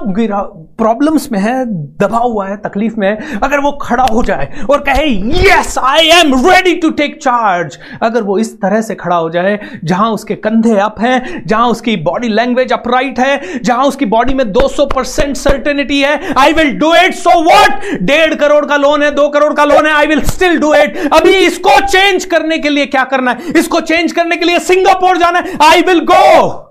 [0.78, 1.64] प्रॉब्लम्स में है,
[1.98, 5.06] दबा हुआ है, तकलीफ़ में है, अगर वो खड़ा हो जाए और कहे
[5.40, 9.58] yes I am ready to take charge अगर वो इस तरह से खड़ा हो जाए,
[9.84, 14.44] जहाँ उसके कंधे अप हैं, जहाँ उसकी बॉडी लैंग्वेज अपराइट है, जहाँ उसकी बॉडी में
[14.52, 19.10] 200 परसेंट सर्टेनिटी है I will do it so what डेढ़ करोड़ का लोन है,
[19.10, 22.68] दो करोड़ का लोन है I will still do it अभी इसको चेंज करने के
[22.68, 23.52] लिए क्या करना है?
[23.56, 26.69] इसको चेंज करने के लिए सिंगापुर जाना है आई विल गो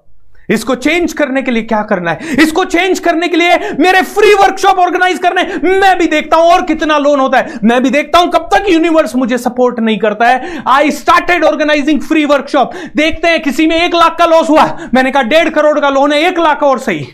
[0.50, 2.36] इसको चेंज करने के लिए क्या करना है?
[2.40, 6.66] इसको चेंज करने के लिए मेरे फ्री वर्कशॉप ऑर्गेनाइज करने मैं भी देखता हूँ और
[6.66, 10.28] कितना लोन होता है। मैं भी देखता हूँ कब तक यूनिवर्स मुझे सपोर्ट नहीं करता
[10.28, 14.66] है। I started organising free workshop देखते हैं, किसी में एक लाख का लॉस हुआ।
[14.94, 17.08] मैंने कहा, डेढ़ करोड़ का लोन है, एक लाख और सही।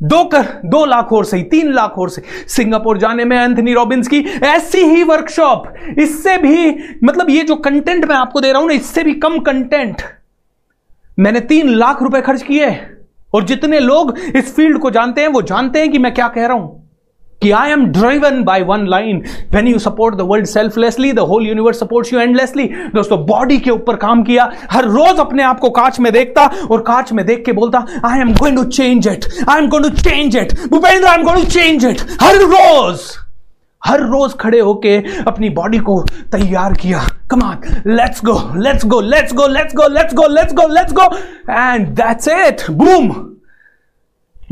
[0.00, 4.08] दो कर, दो लाख और सही, तीन लाख और सही। सिंगापुर जाने में एंथनी रॉबिन्स
[4.08, 6.74] की ऐसी ही वर्कशॉप इससे भी
[7.04, 10.02] मतलब ये जो कंटेंट मैं आपको दे रहा हूँ ना, इससे भी कम कंटेंट
[11.18, 12.70] मैंने तीन लाख रुपए खर्च किए
[13.34, 16.46] और जितने लोग इस फ़ील्ड को जानते हैं, वो जानते हैं कि मैं क्या कह
[16.46, 16.80] रहा हूँ,
[17.42, 19.22] कि I am driven by one line
[19.54, 23.70] when you support the world selflessly the whole universe supports you endlessly दोस्तों बॉडी के
[23.70, 27.44] ऊपर काम किया, हर रोज अपने आप को कांच में देखता और कांच में देख
[27.46, 31.06] के बोलता I am going to change it I am going to change it Bhupendra
[31.06, 33.00] I am going to change it हर रोज।
[33.84, 36.00] हर रोज खड़े होके अपनी बॉडी को
[36.32, 40.66] तैयार किया। Come on let's go let's go let's go let's go let's go let's go
[40.68, 41.06] let's go
[41.50, 43.14] and that's it boom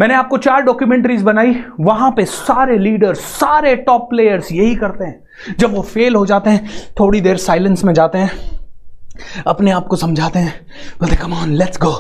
[0.01, 5.57] मैंने आपको चार डॉक्यूमेंट्रीज बनाई। वहाँ पे सारे लीडर सारे टॉप प्लेयर्स यही करते हैं।
[5.59, 6.69] जब वो फेल हो जाते हैं,
[7.01, 8.31] थोड़ी देर साइलेंस में जाते हैं,
[9.47, 10.55] अपने आप को समझाते हैं।
[11.01, 11.93] बोलते कम ऑन लेट्स गो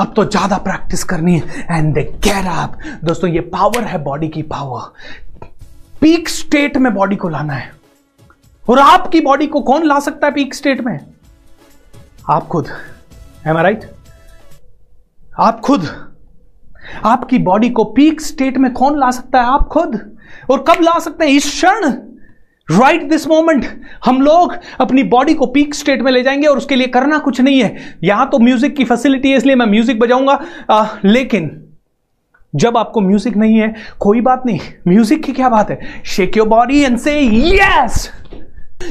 [0.00, 4.28] अब तो ज़्यादा प्रैक्टिस करनी है। एंड दे कैर आप दोस्तों, ये पावर है बॉडी
[4.28, 4.92] की पावर
[6.00, 7.70] पीक स्टेट में बॉडी को लाना है।
[8.66, 10.98] और आपकी बॉडी को कौन ला सकता है पीक स्टेट में?
[12.30, 12.68] आप खुद।
[13.46, 13.84] एम आई राइट
[15.40, 15.86] आप खुद।
[17.04, 19.46] आपकी बॉडी को पीक स्टेट में कौन ला सकता है?
[19.46, 20.00] आप खुद।
[20.50, 21.32] और कब ला सकते हैं?
[21.32, 21.92] इस क्षण।
[22.68, 23.66] राइट दिस मोमेंट
[24.04, 27.40] हम लोग अपनी बॉडी को पीक स्टेट में ले जाएँगे और उसके लिए करना कुछ
[27.40, 31.50] नहीं है। यहाँ तो म्यूज़िक की फैसिलिटी है, इसलिए मैं म्यूज़िक बजाऊँगा। लेकिन
[32.52, 36.02] जब आपको म्यूज़िक नहीं है, कोई बात नहीं। म्यूज़िक की क्या बात है?
[36.06, 38.10] Shake your body and say yes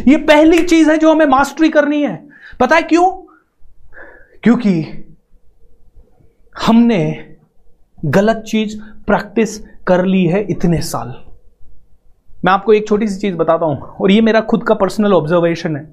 [0.08, 2.16] ये पहली चीज़ है जो हमें मास्टरी करनी है।
[2.60, 3.10] पता है क्यों?
[4.44, 5.06] क्योंकि
[6.56, 7.36] हमने
[7.98, 9.58] गलत चीज़ प्रैक्टिस
[9.88, 11.14] कर ली है इतने साल।
[12.46, 15.76] मैं आपको एक छोटी सी चीज़ बताता हूँ, और ये मेरा खुद का पर्सनल ऑब्जर्वेशन
[15.76, 15.88] है।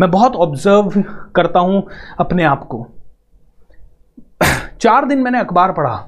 [0.00, 1.02] मैं बहुत ऑब्ज़र्व
[1.34, 1.86] करता हूँ
[2.18, 2.86] अपने आप को।
[4.80, 6.06] चार दिन मैंने अखबार पढ़ा।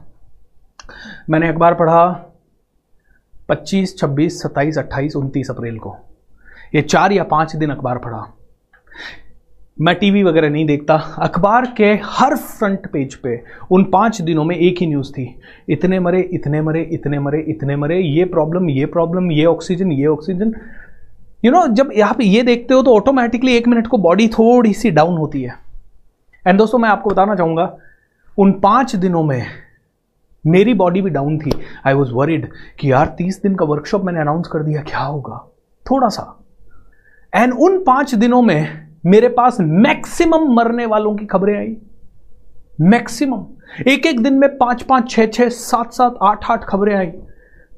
[1.30, 2.04] मैंने अखबार पढ़ा
[3.48, 5.96] 25, 26, 27, 28, 29 अप्रैल को।
[6.74, 8.24] ये चार या पाँच दिन अखबार पढ़ा।
[9.80, 13.40] मैं टीवी वगैरह नहीं देखता। अखबार के हर फ्रंट पेज पे
[13.72, 15.24] उन पाँच दिनों में एक ही न्यूज़ थी।
[15.68, 20.06] इतने मरे इतने मरे इतने मरे इतने मरे ये प्रॉब्लम ये प्रॉब्लम ये ऑक्सीजन ये
[20.06, 20.54] ऑक्सीजन।
[21.44, 24.90] यू नो जब आप ये देखते हो तो ऑटोमेटिकली एक मिनट को बॉडी थोड़ी सी
[24.90, 25.54] डाउन होती है।
[26.46, 27.76] एंड दोस्तों मैं आपको बताना चाहूँगा
[28.38, 29.44] उन पाँच दिनों में
[30.46, 31.50] मेरी बॉडी भी डाउन थी.
[31.86, 35.52] आई वॉज़ वरिड कि यार तीस दिन का वर्कशॉप मैंने अनाउंस कर दिया, क्या होगा?
[35.90, 36.44] थोड़ा सा.
[37.34, 41.76] एंड उन पाँच दिनों में मेरे पास मैक्सिमम मरने वालों की खबरें आई.
[42.80, 43.44] मैक्सिमम
[43.88, 47.12] एक एक दिन में पाँच पाँच, छह छह, सात सात, आठ आठ खबरें आई.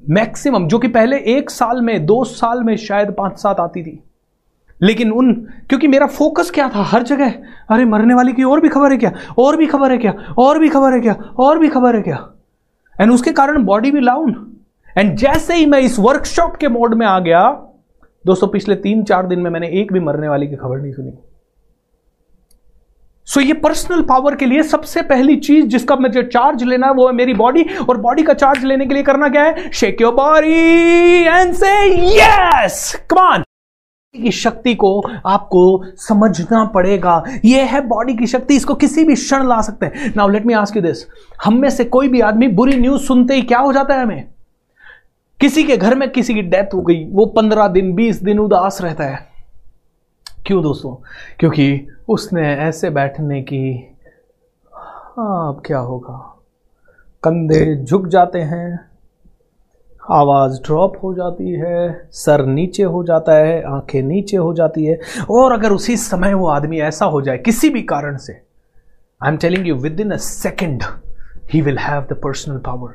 [0.09, 4.03] मैक्सिमम जो कि पहले एक साल में, दो साल में शायद पाँच, सात आती थी.
[4.81, 5.33] लेकिन उन,
[5.69, 6.81] क्योंकि मेरा फोकस क्या था?
[6.83, 7.29] हर जगह.
[7.69, 9.11] अरे, मरने वाले की और भी खबर है क्या?
[9.37, 10.13] और भी खबर है क्या?
[10.37, 11.13] और भी खबर है क्या?
[11.13, 12.29] और भी खबर है क्या?
[13.01, 14.51] एंड उसके कारण बॉडी भी लाउन
[14.97, 17.49] एंड जैसे ही मैं इस वर्कशॉप के मोड में आ गया
[18.25, 21.11] दोस्तों पिछले तीन चार दिन में मैंने एक भी मरने वाली की खबर नहीं सुनी।
[23.25, 26.93] सो so, ये पर्सनल पावर के लिए सबसे पहली चीज़ जिसका मुझे चार्ज लेना है
[26.93, 29.71] वो है मेरी बॉडी और बॉडी का चार्ज लेने के लिए करना क्या है?
[29.71, 31.73] Shake your body and say
[32.17, 33.43] yes come on
[34.23, 39.47] की शक्ति को आपको समझना पड़ेगा। यह है बॉडी की शक्ति, इसको किसी भी क्षण
[39.47, 41.07] ला सकते हैं। Now let me ask you this
[41.45, 44.27] हम में से कोई भी आदमी बुरी न्यूज़ सुनते ही क्या हो जाता है हमें?
[45.39, 48.81] किसी के घर में किसी की डेथ हो गई, वो पंद्रह दिन, बीस दिन उदास
[48.81, 49.27] रहता है।
[50.45, 50.95] क्यों दोस्तों?
[51.39, 53.91] क्योंकि उसने ऐसे बैठने की
[55.17, 56.43] हाँ अब क्या होगा?
[57.23, 58.84] कंधे झुक जाते हैं।
[60.11, 64.99] आवाज़ ड्रॉप हो जाती है, सर नीचे हो जाता है, आँखें नीचे हो जाती है,
[65.29, 68.33] और अगर उसी समय वो आदमी ऐसा हो जाए किसी भी कारण से
[69.23, 70.83] I am telling you within a second
[71.53, 72.91] he will have the personal power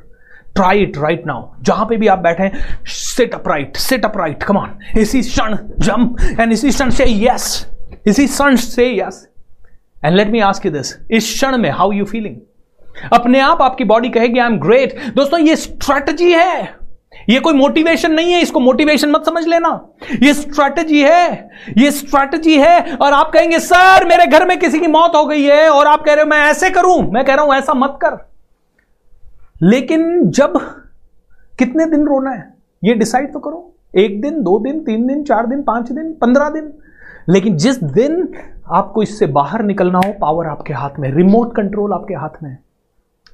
[0.54, 4.18] try it right now जहाँ पे भी आप बैठे हैं sit up right sit up
[4.18, 7.66] right come on इसी क्षण जम एंड इसी क्षण से यस
[8.06, 9.28] इसी क्षण से yes
[10.04, 12.36] and let me ask you this इस क्षण में हाउ यू फीलिंग
[13.12, 16.79] अपने आप आपकी बॉडी कहेगी आई एम ग्रेट दोस्तों, ये स्ट्रेटजी है।
[17.28, 19.88] ये कोई मोटिवेशन नहीं है, इसको मोटिवेशन मत समझ लेना।
[20.22, 24.86] ये स्ट्रैटेजी है, ये स्ट्रैटेजी है, और आप कहेंगे, सर, मेरे घर में किसी की
[24.86, 27.44] मौत हो गई है, और आप कह रहे हो, मैं ऐसे करूँ, मैं कह रहा
[27.44, 28.28] हूँ, ऐसा मत कर।
[29.62, 30.58] लेकिन जब
[31.58, 32.54] कितने दिन रोना है,
[32.84, 36.48] ये डिसाइड तो करो। एक दिन, दो दिन, तीन दिन, चार दिन, पाँच दिन, पंद्रह
[36.48, 36.72] दिन।
[37.28, 38.32] लेकिन जिस दिन
[38.70, 42.69] आपको इससे बाहर निकलना हो पावर आपके हाथ में रिमोट कंट्रोल आपके हाथ में है।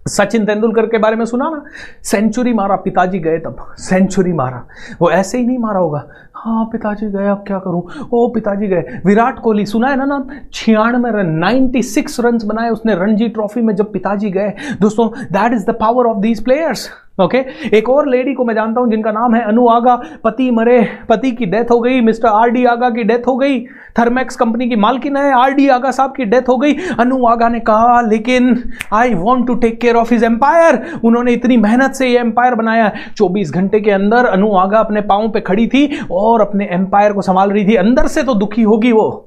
[0.08, 1.64] सचिन तेंदुलकर के बारे में सुना ना?
[2.02, 4.66] सेंचुरी मारा, पिताजी गए तब। सेंचुरी मारा।
[5.00, 8.08] वो ऐसे ही नहीं मारा होगा। हाँ पिताजी गए, अब क्या करूँ?
[8.12, 10.24] ओ, पिताजी गए। विराट कोहली, सुना है ना नाम?
[10.52, 15.66] छियानवे रन 96 रन बनाए उसने रणजी ट्रॉफी में जब पिताजी गए। दोस्तों that is
[15.66, 16.90] the power of these players
[17.20, 17.74] okay okay?
[17.74, 21.30] एक और लेडी को मैं जानता हूँ जिनका नाम है अनु आगा। पति मरे, पति
[21.30, 23.60] की डेथ हो गई, मिस्टर आर डी आगा की डेथ हो गई।
[23.98, 27.48] थर्मैक्स कंपनी की मालकिन है। आर डी आगा साहब की डेथ हो गई। अनु आगा
[27.48, 32.08] ने कहा, लेकिन I want to take care of his empire उन्होंने इतनी मेहनत से
[32.08, 36.40] ये एम्पायर बनाया। 24 घंटे के अंदर अनु आगा अपने पाओं पे खड़ी थी और
[36.40, 39.22] अपने एम्पायर को संभाल रही थी। अंदर से तो दुखी होगी वो।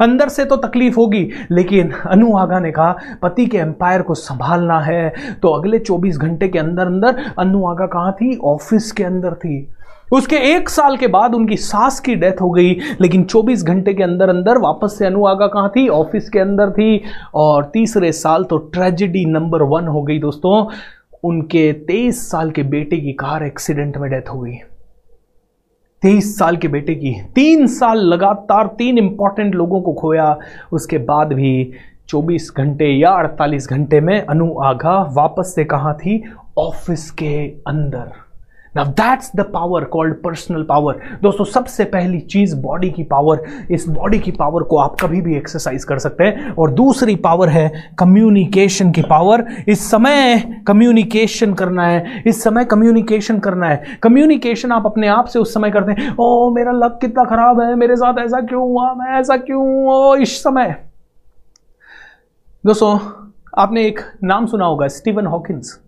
[0.00, 4.80] अंदर से तो तकलीफ़ होगी। लेकिन अनु आगा ने कहा, पति के एम्पायर को संभालना
[4.80, 5.12] है।
[5.42, 8.38] तो अगले 24 घंटे के अंदर अंदर अनु आगा कहाँ थी?
[8.44, 9.68] ऑफ़िस के अंदर थी।
[10.12, 14.02] उसके एक साल के बाद उनकी सास की डेथ हो गई। लेकिन 24 घंटे के
[14.02, 15.88] अंदर अंदर वापस से अनु आगा कहाँ थी?
[15.88, 17.02] ऑफ़िस के अंदर थी।
[17.34, 20.66] और तीसरे साल तो ट्रेजिडी नंबर वन हो गई दोस्तों।
[21.24, 24.54] उनके तेईस साल के बेटे की कार एक्सीडेंट में डेथ हो गई।
[26.02, 30.38] तेईस साल के बेटे की तीन साल लगातार तीन इंपॉर्टेंट लोगों को खोया।
[30.72, 31.72] उसके बाद भी
[32.08, 36.24] 24 घंटे या 48 घंटे में अनु आघा वापस से कहा थी?
[36.58, 38.21] ऑफ़िस के अंदर।
[38.76, 43.88] Now that's the power called personal power दोस्तों, सबसे पहली चीज़ बॉडी की पावर इस
[43.88, 47.94] बॉडी की पावर को आप कभी भी एक्सरसाइज कर सकते हैं। और दूसरी पावर है
[47.98, 54.86] कम्युनिकेशन की पावर इस समय कम्युनिकेशन करना है। इस समय कम्युनिकेशन करना है। कम्युनिकेशन आप
[54.86, 58.18] अपने आप से उस समय करते हैं। ओ, मेरा लक कितना खराब है। मेरे साथ
[58.18, 58.94] ऐसा क्यों हुआ?
[58.94, 60.76] मैं ऐसा क्यों ओ, इस समय।
[62.66, 62.98] दोस्तों,
[63.58, 65.80] आपने एक नाम सुना होगा स्टीवन हॉकिंस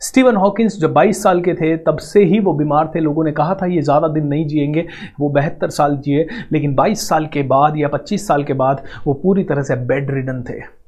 [0.00, 3.32] स्टीवन हॉकिंस जब 22 साल के थे, तब से ही वो बीमार थे। लोगों ने
[3.32, 4.86] कहा था, ये ज़्यादा दिन नहीं जिएँगे,
[5.20, 9.14] वो बहत्तर साल जिए। लेकिन 22 साल के बाद या 25 साल के बाद वो
[9.14, 10.79] पूरी तरह से बेड रिडन थे।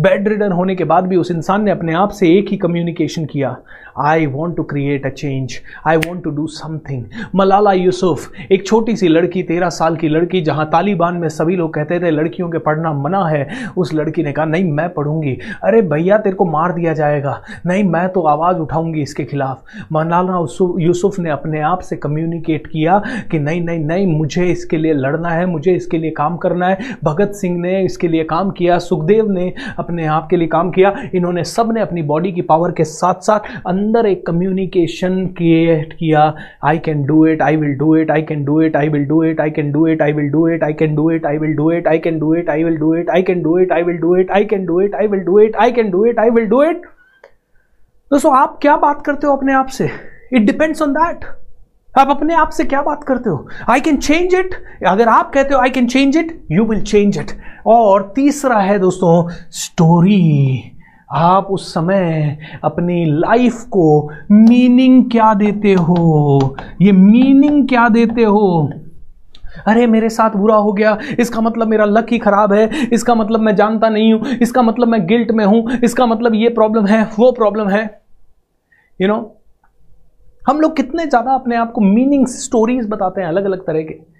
[0.00, 3.24] बेड रिडन होने के बाद भी उस इंसान ने अपने आप से एक ही कम्युनिकेशन
[3.24, 3.56] किया।
[4.00, 5.52] I want to create a change
[5.86, 7.04] I want to do something
[7.34, 11.74] Malala Yousuf, एक छोटी सी लड़की, तेरह साल की लड़की, जहाँ तालिबान में सभी लोग
[11.74, 15.82] कहते थे, लड़कियों के पढ़ना मना है। उस लड़की ने कहा, नहीं, मैं पढ़ूँगी। अरे
[15.82, 19.62] भैया, तेरे को मार दिया जाएगा। नहीं, मैं तो आवाज़ उठाऊँगी इसके खिलाफ।
[19.92, 20.38] मलाला
[20.80, 25.28] यूसुफ ने अपने आप से कम्युनिकेट किया कि, नहीं नहीं नहीं, मुझे इसके लिए लड़ना
[25.28, 29.30] है, मुझे इसके लिए काम करना है। भगत सिंह ने इसके लिए काम किया, सुखदेव
[29.30, 33.20] ने अपने आप के लिए काम किया इन्होंने सबने अपनी बॉडी की पावर के साथ
[33.22, 36.22] साथ अंदर एक कम्युनिकेशन क्रिएट किया
[36.64, 39.22] I can do it I will do it I can do it I will do
[39.24, 41.54] it I can do it I will do it I can do it I will
[41.56, 43.82] do it I can do it I will do it I can do it I
[43.82, 46.18] will do it I can do it I will do it I can do it
[46.18, 46.86] I will do it
[48.10, 49.90] दोस्तों आप क्या बात करते हो अपने आप से
[50.34, 51.24] it depends on that
[51.90, 54.54] आप अपने आप से क्या बात करते हो आई कैन चेंज इट
[54.86, 57.30] अगर आप कहते हो I can change it you will change it
[57.68, 60.72] और तीसरा है दोस्तों स्टोरी
[61.10, 66.56] आप उस समय अपनी लाइफ को मीनिंग क्या देते हो?
[66.82, 68.70] ये मीनिंग क्या देते हो?
[69.66, 73.40] अरे मेरे साथ बुरा हो गया। इसका मतलब मेरा लक ही खराब है। इसका मतलब
[73.40, 77.02] मैं जानता नहीं हूँ। इसका मतलब मैं गिल्ट में हूँ। इसका मतलब ये प्रॉब्लम है
[77.18, 77.82] वो प्रॉब्लम है।
[79.00, 79.30] यू you नो know,
[80.48, 84.17] हम लोग कितने ज़्यादा अपने आप को मीनिंग स्टोरीज बताते हैं अलग अलग तरह के।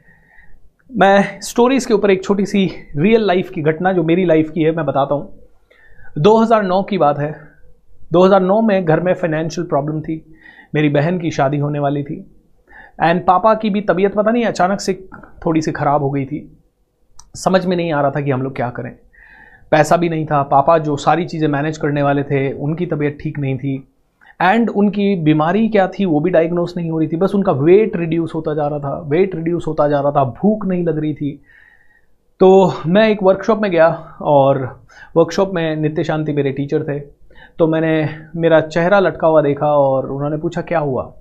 [0.97, 4.63] मैं स्टोरीज के ऊपर एक छोटी सी रियल लाइफ की घटना जो मेरी लाइफ की
[4.63, 5.39] है, मैं बताता हूँ।
[6.19, 7.41] 2009 की बात है।
[8.13, 10.37] 2009 में घर में फाइनेंशियल प्रॉब्लम थी।
[10.75, 12.31] मेरी बहन की शादी होने वाली थी।
[13.03, 15.09] एंड पापा की भी तबीयत पता नहीं, अचानक से
[15.47, 16.59] थोड़ी सी ख़राब हो गई थी।
[17.35, 18.93] समझ में नहीं आ रहा था कि हम लोग क्या करें।
[19.71, 23.39] पैसा भी नहीं था। पापा जो सारी चीज़ें मैनेज करने वाले थे, उनकी तबीयत ठीक
[23.39, 23.89] नहीं थी।
[24.43, 27.97] एंड उनकी बीमारी क्या थी, वो भी डायग्नोस नहीं हो रही थी। बस उनका वेट
[27.97, 31.15] रिड्यूस होता जा रहा था। वेट रिड्यूस होता जा रहा था। भूख नहीं लग रही
[31.15, 31.43] थी।
[32.41, 33.89] तो मैं एक वर्कशॉप में गया
[34.23, 34.81] और
[35.17, 36.99] वर्कशॉप में नित्य शांति मेरे टीचर थे।
[37.59, 41.13] तो मैंने मेरा चेहरा लटका हुआ देखा और उन्होंने पूछा, क्या हुआ?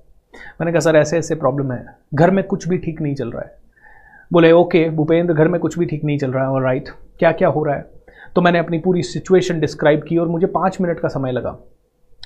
[0.62, 3.42] मैंने कहा, सर ऐसे ऐसे प्रॉब्लम है। घर में कुछ भी ठीक नहीं चल रहा
[3.42, 3.56] है।
[4.34, 6.90] बोले, ओके, भूपेंद्र, घर में कुछ भी ठीक नहीं चल रहा है। और राइट
[7.20, 7.86] क्या क्या हो रहा है?
[8.36, 11.58] तो मैंने अपनी पूरी सिचुएशन डिस्क्राइब की और मुझे पाँच मिनट का समय लगा।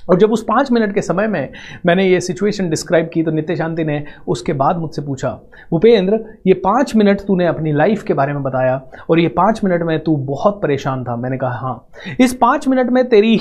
[0.09, 1.49] और जब उस पाँच मिनट के समय में
[1.85, 5.29] मैंने ये सिचुएशन डिस्क्राइब की तो नित्य शांति ने उसके बाद मुझसे पूछा,
[5.71, 9.83] भूपेंद्र, ये पाँच मिनट तूने अपनी लाइफ के बारे में बताया और ये पाँच मिनट
[9.83, 11.15] में तू बहुत परेशान था?
[11.15, 11.87] मैंने कहा हाँ।
[12.19, 13.39] इस पाँच मिनट में तेरी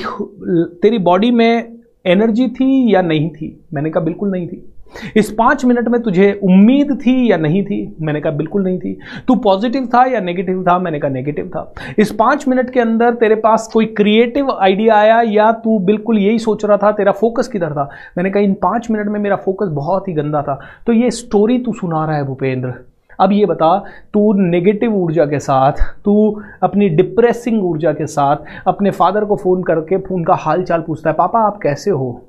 [0.82, 1.76] तेरी बॉडी में
[2.06, 3.64] एनर्जी थी या नहीं थी?
[3.72, 4.64] मैंने कहा, बिल्कुल नहीं थी।
[5.16, 7.96] इस पाँच मिनट में तुझे उम्मीद थी या नहीं थी?
[8.00, 10.78] मैंने कहा, बिल्कुल नहीं थी। तू पॉजिटिव था या नेगेटिव था?
[10.78, 15.20] मैंने कहा नेगेटिव था। इस पाँच मिनट के अंदर तेरे पास कोई क्रिएटिव आइडिया आया
[15.20, 17.90] या तू बिल्कुल यही सोच रहा था, तेरा फोकस किधर था?
[18.16, 21.58] मैंने कहा, इन पाँच मिनट में मेरा फोकस बहुत ही गंदा था। तो ये स्टोरी
[21.58, 22.74] तू सुना रहा है भूपेंद्र।
[23.20, 23.78] अब ये बता,
[24.14, 25.72] तू नेगेटिव ऊर्जा के साथ,
[26.04, 28.36] तू अपनी डिप्रेसिंग ऊर्जा के साथ
[28.66, 32.26] अपने फादर को फ़ोन करके, उनका हाल चाल पूछता है, पापा, आप कैसे हो?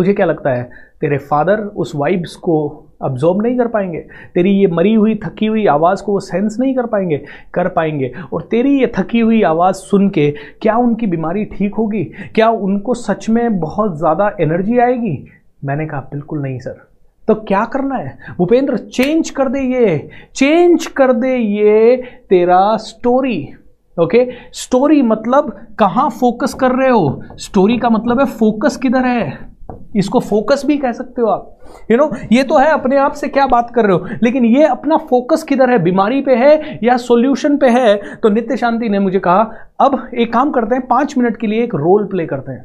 [0.00, 0.62] तुझे क्या लगता है?
[1.00, 3.98] तेरे फादर उस वाइब्स को अब्जॉर्ब नहीं कर पाएँगे?
[4.34, 7.16] तेरी ये मरी हुई, थकी हुई आवाज़ को वो सेंस नहीं कर पाएँगे?
[7.54, 10.30] कर पाएँगे। और तेरी ये थकी हुई आवाज़ सुन के
[10.62, 12.04] क्या उनकी बीमारी ठीक होगी?
[12.34, 15.16] क्या उनको सच में बहुत ज़्यादा एनर्जी आएगी?
[15.64, 16.80] मैंने कहा, बिल्कुल नहीं सर
[17.28, 18.16] तो क्या करना है?
[18.38, 21.96] भूपेंद्र चेंज कर दे ये। चेंज कर दे ये
[22.30, 23.54] तेरा स्टोरी
[23.96, 27.22] ओके स्टोरी मतलब कहाँ फोकस कर रहे हो?
[27.36, 29.49] स्टोरी का मतलब है फोकस किधर है?
[29.96, 31.58] इसको फोकस भी कह सकते हो आप।
[31.90, 34.06] यू you नो know, ये तो है अपने आप से क्या बात कर रहे हो
[34.22, 35.78] लेकिन ये अपना फोकस किधर है?
[35.78, 37.96] बीमारी पे है या सॉल्यूशन पे है?
[38.16, 41.64] तो नित्य शांति ने मुझे कहा अब एक काम करते हैं पाँच मिनट के लिए
[41.64, 42.64] एक रोल प्ले करते हैं।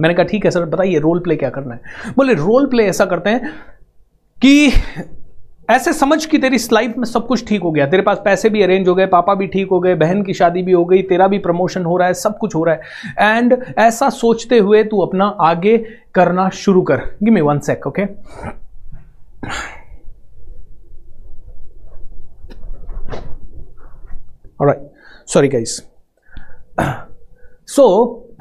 [0.00, 1.80] मैंने कहा ठीक है सर बताइए रोल प्ले क्या करना है?
[2.16, 3.52] बोले रोल प्ले ऐसा करते हैं
[4.42, 4.70] कि
[5.68, 8.62] ऐसे समझ कि तेरी लाइफ में सब कुछ ठीक हो गया। तेरे पास पैसे भी
[8.62, 11.26] अरेंज हो गए, पापा भी ठीक हो गए, बहन की शादी भी हो गई, तेरा
[11.28, 15.00] भी प्रमोशन हो रहा है, सब कुछ हो रहा है। एंड ऐसा सोचते हुए तू
[15.00, 15.76] अपना आगे
[16.14, 18.06] करना शुरू कर। Give me one sec okay
[25.28, 25.76] sorry guys
[27.68, 27.84] so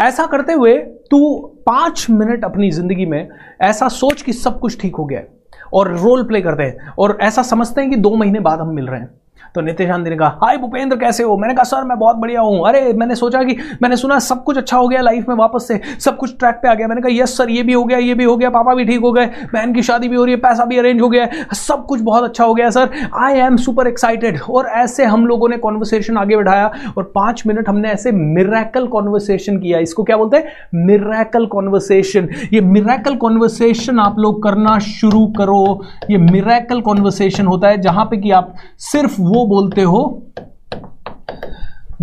[0.02, 0.78] ऐसा करते हुए
[1.12, 3.28] तू पाँच मिनट अपनी ज़िंदगी में
[3.62, 5.28] ऐसा सोच कि सब कुछ ठीक हो गया। है
[5.76, 8.88] और रोल प्ले करते हैं। और ऐसा समझते हैं कि दो महीने बाद हम मिल
[8.88, 9.10] रहे हैं।
[9.56, 11.38] तो शांति ने कहा, हाय भूपेंद्र, कैसे हो?
[11.38, 14.58] मैंने कहा, सर, मैं बहुत बढ़िया हूँ। अरे, मैंने सोचा कि, मैंने सुना सब कुछ
[14.58, 17.24] अच्छा हो गया लाइफ में वापस से, सब कुछ ट्रैक पे आ गया। मैंने कहा
[17.24, 19.26] यस सर ये भी हो गया, ये भी हो गया, पापा भी ठीक हो गए,
[19.54, 22.24] बहन की शादी भी हो रही है, पैसा भी अरेंज हो गया सब कुछ बहुत
[22.24, 26.38] अच्छा हो गया sir I am super excited और ऐसे हम लोगों ने कॉन्वर्सेशन आगे
[26.38, 30.46] बढ़ाया और पाँच मिनट हमने ऐसे मिराकल कॉन्वर्सेशन किया। इसको क्या बोलते हैं?
[30.86, 35.82] मिराकल कॉन्वर्सेशन ये मिराकल कॉन्वर्सेशन आप लोग करना शुरू करो।
[36.12, 40.22] ये मिराकल कॉन्वर्सेशन होता है जहाँ पे कि आप सिर्फ़ वो बोलते हो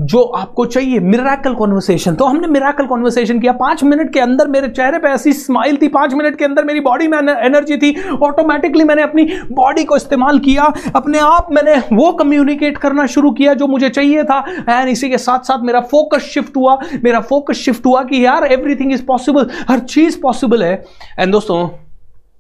[0.01, 4.69] जो आपको चाहिए। मिराकल कॉन्वर्सेशन तो हमने मिराकल कॉन्वर्सेशन किया। पाँच मिनट के अंदर मेरे
[4.69, 8.85] चेहरे पे ऐसी स्माइल थी। पाँच मिनट के अंदर मेरी बॉडी में एनर्जी थी। ऑटोमेटिकली
[8.85, 13.67] मैंने अपनी बॉडी को इस्तेमाल किया। अपने आप मैंने वो कम्युनिकेट करना शुरू किया जो
[13.67, 14.39] मुझे चाहिए था।
[14.71, 18.45] एंड इसी के साथ साथ मेरा फोकस शिफ्ट हुआ। मेरा फोकस शिफ्ट हुआ कि यार
[18.45, 20.75] एवरीथिंग इज़ पॉसिबल हर चीज़ पॉसिबल है।
[21.19, 21.69] एंड दोस्तों,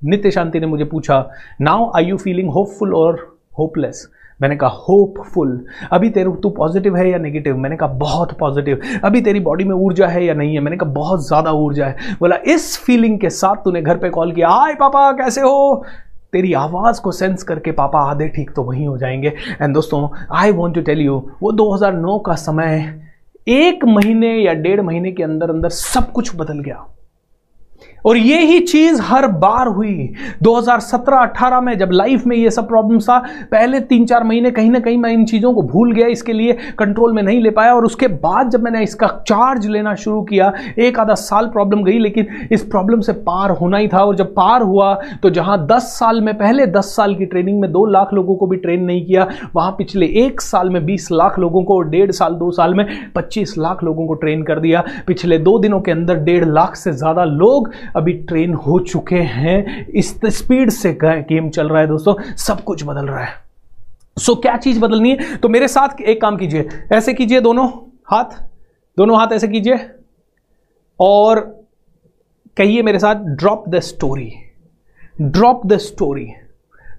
[0.04, 1.24] नित्य शांति ने मुझे पूछा
[1.60, 3.26] now I you feeling hopeful और
[3.58, 4.06] होपलेस
[4.42, 9.20] मैंने कहा होपफुल अभी तेरे, तू पॉजिटिव है या नेगेटिव मैंने कहा, बहुत पॉजिटिव अभी
[9.20, 10.60] तेरी बॉडी में ऊर्जा है या नहीं है?
[10.60, 12.16] मैंने कहा, बहुत ज़्यादा ऊर्जा है.
[12.20, 14.48] बोला, इस फीलिंग के साथ तूने घर पे कॉल किया?
[14.48, 15.84] हाय पापा, कैसे हो?
[16.32, 19.32] तेरी आवाज़ को सेंस करके पापा आधे ठीक तो वहीं हो जाएँगे।
[19.62, 23.00] एंड दोस्तों I want to tell you वो 2009 का समय
[23.48, 26.84] एक महीने या डेढ़ महीने के अंदर अंदर सब कुछ बदल गया।
[28.04, 32.98] और ये ही चीज़ हर बार हुई। 2017-18 में जब लाइफ में ये सब प्रॉब्लम
[33.00, 33.18] था
[33.50, 36.56] पहले तीन चार महीने कहीं ना कहीं मैं इन चीज़ों को भूल गया, इसके लिए
[36.78, 40.52] कंट्रोल में नहीं ले पाया और उसके बाद जब मैंने इसका चार्ज लेना शुरू किया,
[40.78, 44.34] एक आधा साल प्रॉब्लम गई, लेकिन इस प्रॉब्लम से पार होना ही था और जब
[44.34, 48.12] पार हुआ तो जहाँ दस साल में, पहले दस साल की ट्रेनिंग में दो लाख
[48.14, 51.76] लोगों को भी ट्रेन नहीं किया, वहाँ पिछले एक साल में बीस लाख लोगों को
[51.76, 55.58] और डेढ़ साल, दो साल में पच्चीस लाख लोगों को ट्रेन कर दिया। पिछले दो
[55.58, 60.70] दिनों के अंदर डेढ़ लाख से ज़्यादा लोग अभी ट्रेन हो चुके हैं। इस स्पीड
[60.70, 63.40] से गेम चल रहा है दोस्तों, सब कुछ बदल रहा है।
[64.18, 65.36] सो क्या चीज़ बदलनी है?
[65.36, 67.68] तो मेरे साथ एक काम कीजिए। ऐसे कीजिए दोनों
[68.06, 68.42] हाथ
[68.96, 69.78] दोनों हाथ ऐसे कीजिए
[71.00, 71.40] और
[72.56, 74.32] कहिए मेरे साथ drop the story
[75.22, 76.28] drop the story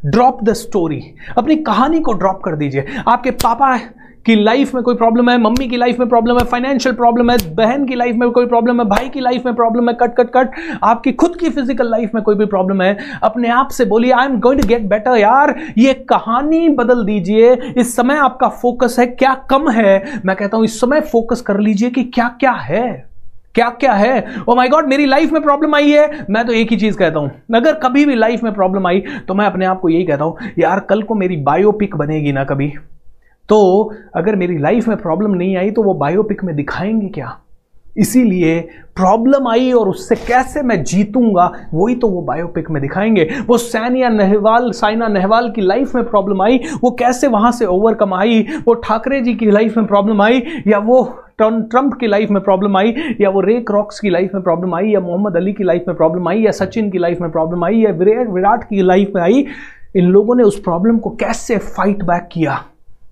[0.06, 1.02] drop the story
[1.38, 3.76] अपनी कहानी को ड्रॉप कर दीजिए। आपके पापा
[4.26, 7.38] की लाइफ में कोई प्रॉब्लम है, मम्मी की लाइफ में प्रॉब्लम है फाइनेंशियल प्रॉब्लम है,
[7.56, 10.30] बहन की लाइफ में कोई प्रॉब्लम है, भाई की लाइफ में प्रॉब्लम है, कट कट
[10.34, 10.52] कट,
[10.84, 14.26] आपकी खुद की फ़िज़िकल लाइफ में कोई भी प्रॉब्लम है, अपने आप से बोलिए I
[14.26, 19.06] am going to get better यार, ये कहानी बदल दीजिए, इस समय आपका फोकस है,
[19.08, 20.22] क्या कम है?
[20.26, 23.12] मैं कहता हूँ, इस समय फोकस कर लीजिए कि क्या क्या है
[23.56, 24.24] क्या क्या है?
[24.50, 27.20] ओ माय गॉड मेरी लाइफ में प्रॉब्लम आई है। मैं तो एक ही चीज़ कहता
[27.20, 30.24] हूँ, अगर कभी भी लाइफ में प्रॉब्लम आई तो मैं अपने आप को यही कहता
[30.24, 32.72] हूँ, यार, कल को मेरी बायोपिक बनेगी ना कभी।
[33.50, 37.38] तो अगर मेरी लाइफ में प्रॉब्लम नहीं आई तो वो बायोपिक में दिखाएँगे क्या?
[37.98, 38.60] इसीलिए
[38.96, 44.10] प्रॉब्लम आई और उससे कैसे मैं जीतूँगा, वही तो वो बायोपिक में दिखाएँगे। वो सैनिया
[44.10, 48.42] नेहवाल, साइना नेहवाल की लाइफ में प्रॉब्लम आई, वो कैसे वहाँ से ओवरकम आई?
[48.68, 51.04] वो ठाकरे जी की लाइफ में प्रॉब्लम आई, या वो
[51.38, 54.90] ट्रंप की लाइफ में प्रॉब्लम आई, या वो रे क्रॉक्स की लाइफ में प्रॉब्लम आई,
[54.90, 57.76] या मोहम्मद अली की लाइफ में प्रॉब्लम आई, या सचिन की लाइफ में प्रॉब्लम आई,
[57.76, 59.46] या विराट की लाइफ में आई?
[59.96, 62.64] इन लोगों ने उस प्रॉब्लम को कैसे फाइट बैक किया?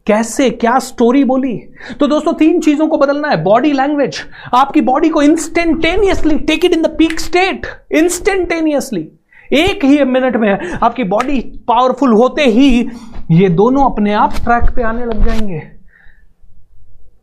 [0.07, 1.55] कैसे, क्या स्टोरी बोली?
[1.99, 4.17] तो दोस्तों, तीन चीज़ों को बदलना है बॉडी लैंग्वेज
[4.53, 9.07] आपकी बॉडी को instantaneously take it in the peak state instantaneously
[9.53, 12.87] एक ही मिनट में आपकी बॉडी पावरफुल होते ही
[13.31, 15.59] ये दोनों अपने आप ट्रैक पे आने लग जाएँगे।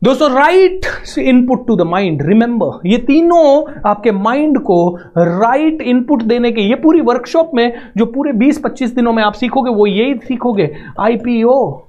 [0.03, 0.85] दोस्तों right
[1.17, 3.43] input to the mind remember ये तीनों
[3.89, 4.79] आपके माइंड को
[5.17, 9.33] राइट right इनपुट देने के, ये पूरी वर्कशॉप में जो पूरे 20-25 दिनों में आप
[9.33, 11.85] सीखोगे, वो यही सीखोगे आईपीओ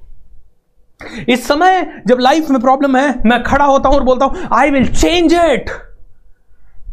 [1.29, 4.71] इस समय जब लाइफ में प्रॉब्लम है, मैं खड़ा होता हूँ और बोलता हूँ आई
[4.71, 5.71] विल चेंज इट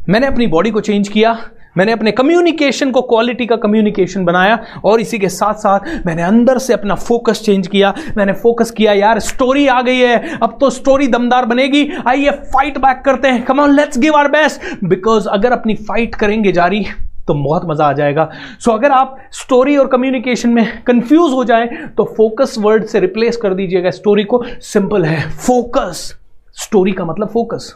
[0.10, 1.38] मैंने अपनी बॉडी को चेंज किया,
[1.78, 6.58] मैंने अपने कम्युनिकेशन को क्वालिटी का कम्युनिकेशन बनाया और इसी के साथ साथ मैंने अंदर
[6.58, 10.70] से अपना फोकस चेंज किया। मैंने फोकस किया, यार स्टोरी आ गई है, अब तो
[10.70, 15.28] स्टोरी दमदार बनेगी। आइए फाइट बैक करते हैं। Come on let's give our best because
[15.30, 16.86] अगर अपनी फाइट करेंगे जारी
[17.28, 21.44] तो बहुत मज़ा आ जाएगा। सो so, अगर आप स्टोरी और कम्युनिकेशन में कंफ्यूज हो
[21.44, 21.68] जाए
[21.98, 26.14] तो फोकस वर्ड से रिप्लेस कर दीजिएगा स्टोरी को। सिंपल है। फोकस
[26.58, 27.76] स्टोरी का मतलब फोकस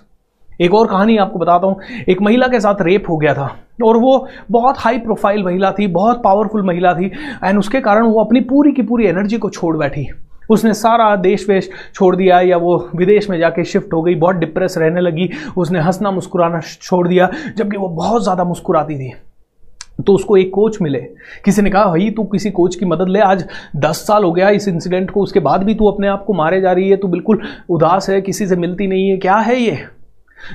[0.59, 3.45] एक और कहानी आपको बताता हूँ। एक महिला के साथ रेप हो गया था
[3.83, 7.11] और वो बहुत हाई प्रोफ़ाइल महिला थी बहुत पावरफुल महिला थी
[7.43, 10.07] एंड उसके कारण वो अपनी पूरी की पूरी एनर्जी को छोड़ बैठी।
[10.49, 14.35] उसने सारा देश वेश छोड़ दिया या वो विदेश में जाके शिफ्ट हो गई बहुत
[14.35, 19.13] डिप्रेस रहने लगी। उसने हंसना मुस्कुराना छोड़ दिया जबकि वो बहुत ज़्यादा मुस्कुराती थी।
[20.01, 20.99] तो उसको एक कोच मिले।
[21.45, 23.45] किसी ने कहा, भाई, तू किसी कोच की मदद ले। आज
[23.75, 26.61] दस साल हो गया इस इंसिडेंट को, उसके बाद भी तू अपने आप को मारे
[26.61, 29.77] जा रही है। तू बिल्कुल उदास है, किसी से मिलती नहीं है। क्या है ये?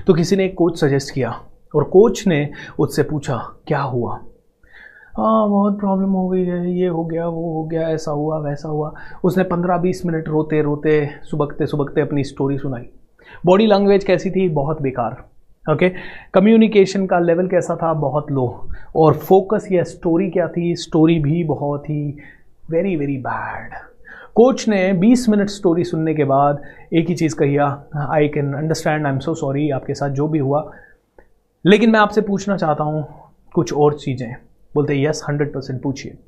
[0.06, 1.30] तो किसी ने एक कोच सजेस्ट किया
[1.74, 3.36] और कोच ने उससे पूछा,
[3.66, 4.18] क्या हुआ?
[5.18, 8.68] हाँ बहुत प्रॉब्लम हो गई है। ये हो गया, वो हो गया, ऐसा हुआ, वैसा
[8.68, 8.94] हुआ।
[9.24, 12.88] उसने पंद्रह बीस मिनट रोते रोते सुबकते सुबकते अपनी स्टोरी सुनाई।
[13.46, 14.48] बॉडी लैंग्वेज कैसी थी?
[14.48, 15.35] बहुत बेकार।
[15.72, 15.88] ओके
[16.34, 17.92] कम्युनिकेशन का लेवल कैसा था?
[17.94, 20.74] बहुत लो और फोकस या स्टोरी क्या थी?
[20.76, 22.18] स्टोरी भी बहुत ही
[22.70, 23.74] वेरी वेरी बैड
[24.34, 26.62] कोच ने 20 मिनट स्टोरी सुनने के बाद
[26.94, 27.66] एक ही चीज़ कहिया
[28.12, 30.70] I can understand I am so sorry आपके साथ जो भी हुआ.
[31.64, 33.06] लेकिन मैं आपसे पूछना चाहता हूँ
[33.54, 34.34] कुछ और चीज़ें।
[34.74, 36.18] बोलते यस हंड्रेड परसेंट पूछिए।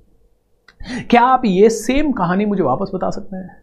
[1.11, 3.62] क्या आप ये सेम कहानी मुझे वापस बता सकते हैं?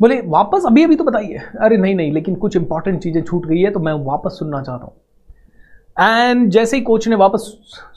[0.00, 1.40] बोले, वापस अभी अभी तो बताइए.
[1.60, 4.84] अरे नहीं नहीं, लेकिन कुछ इंपॉर्टेंट चीज़ें छूट गई है तो मैं वापस सुनना चाहता
[4.84, 4.94] हूँ।
[5.98, 7.52] एंड जैसे ही कोच ने वापस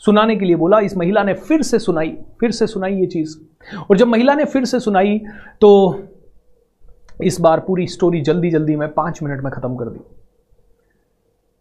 [0.06, 3.36] सुनाने के लिए बोला, इस महिला ने फिर से सुनाई, फिर से सुनाई ये चीज़।
[3.82, 5.18] और जब महिला ने फिर से सुनाई
[5.62, 5.70] तो
[7.24, 10.00] इस बार पूरी स्टोरी जल्दी जल्दी मैं पाँच मिनट में ख़त्म कर दी।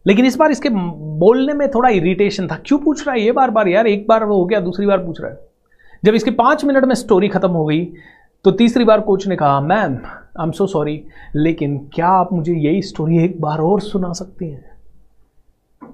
[0.06, 3.20] लेकिन इस बार इसके बोलने में थोड़ा इरिटेशन था। क्यों पूछ रहा है?
[3.20, 5.38] ये बार बार, यार, एक बार हो गया, दूसरी बार पूछ रहा है।
[6.02, 7.84] जब इसके पाँच मिनट में स्टोरी खत्म हो गई
[8.44, 9.96] तो तीसरी बार कोच ने कहा ma'am
[10.40, 11.02] I am so sorry
[11.36, 14.64] लेकिन क्या आप मुझे यही स्टोरी एक बार और सुना सकती हैं?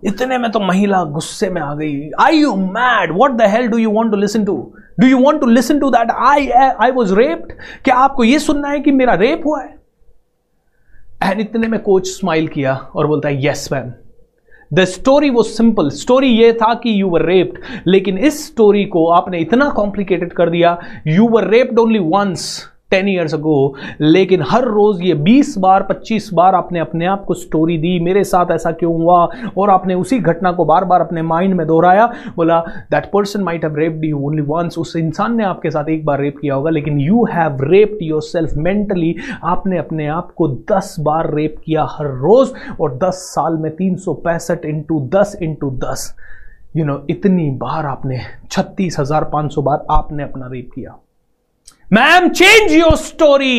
[0.05, 3.79] इतने में तो महिला गुस्से में आ गई। I you mad what the hell do
[3.79, 7.15] you want to listen to do you want to listen to that I I was
[7.15, 7.53] raped
[7.85, 9.75] क्या आपको यह सुनना है कि मेरा रेप हुआ है?
[11.23, 13.93] एंड इतने में कोच स्माइल किया और बोलता है यस मैम
[14.75, 19.07] द स्टोरी वो सिंपल स्टोरी ये था कि यू वर रेप्ड लेकिन इस स्टोरी को
[19.09, 24.65] आपने इतना कॉम्प्लिकेटेड कर दिया। You were raped only once ten years ago लेकिन हर
[24.65, 28.71] रोज ये बीस बार, पच्चीस बार आपने अपने आप को स्टोरी दी, मेरे साथ ऐसा
[28.73, 29.25] क्यों हुआ?
[29.59, 33.65] और आपने उसी घटना को बार बार अपने माइंड में दोहराया। बोला that person might
[33.65, 36.71] have raped you only once उस इंसान ने आपके साथ एक बार रेप किया होगा,
[36.71, 39.15] लेकिन you have raped yourself mentally
[39.45, 43.97] आपने अपने आप को दस बार रेप किया हर रोज, और दस साल में तीन
[43.97, 46.15] सौ पैंसठ इंटू दस इंटू दस।
[46.77, 48.21] यू नो इतनी बार आपने,
[48.51, 50.99] छत्तीस हज़ार पाँच सौ बार आपने अपना रेप किया।
[51.95, 53.59] Ma'am change your story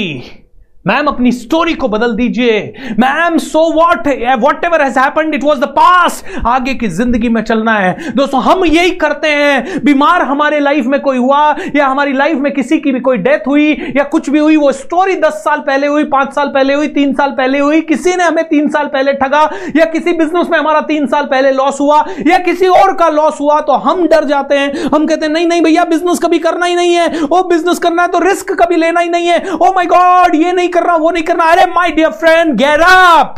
[0.86, 2.61] ma'am अपनी स्टोरी को बदल दीजिए।
[2.99, 4.07] Ma'am so what
[4.65, 4.97] whatever has
[5.36, 9.84] it was the past आगे की ज़िंदगी में चलना है। दोस्तों, हम यही करते हैं।
[9.86, 13.47] बीमार हमारे लाइफ में कोई हुआ, या हमारी लाइफ में किसी की भी कोई डेथ
[13.47, 16.88] हुई, या कुछ भी हुई, वो स्टोरी दस साल पहले हुई, पाँच साल पहले हुई,
[16.89, 19.43] तीन साल पहले हुई, किसी ने हमें तीन साल पहले ठगा,
[19.75, 23.39] या किसी बिज़नेस में हमारा तीन साल पहले लॉस हुआ, या किसी और का लॉस
[23.41, 26.65] हुआ तो हम डर जाते हैं। हम कहते हैं, नहीं नहीं भैया बिज़नेस कभी करना
[26.65, 29.73] ही नहीं है। वो बिज़नेस करना है तो रिस्क कभी लेना ही नहीं है। ओ
[29.75, 33.36] माई गॉड ये नहीं करना, वो नहीं करना। अरे my dear friend get up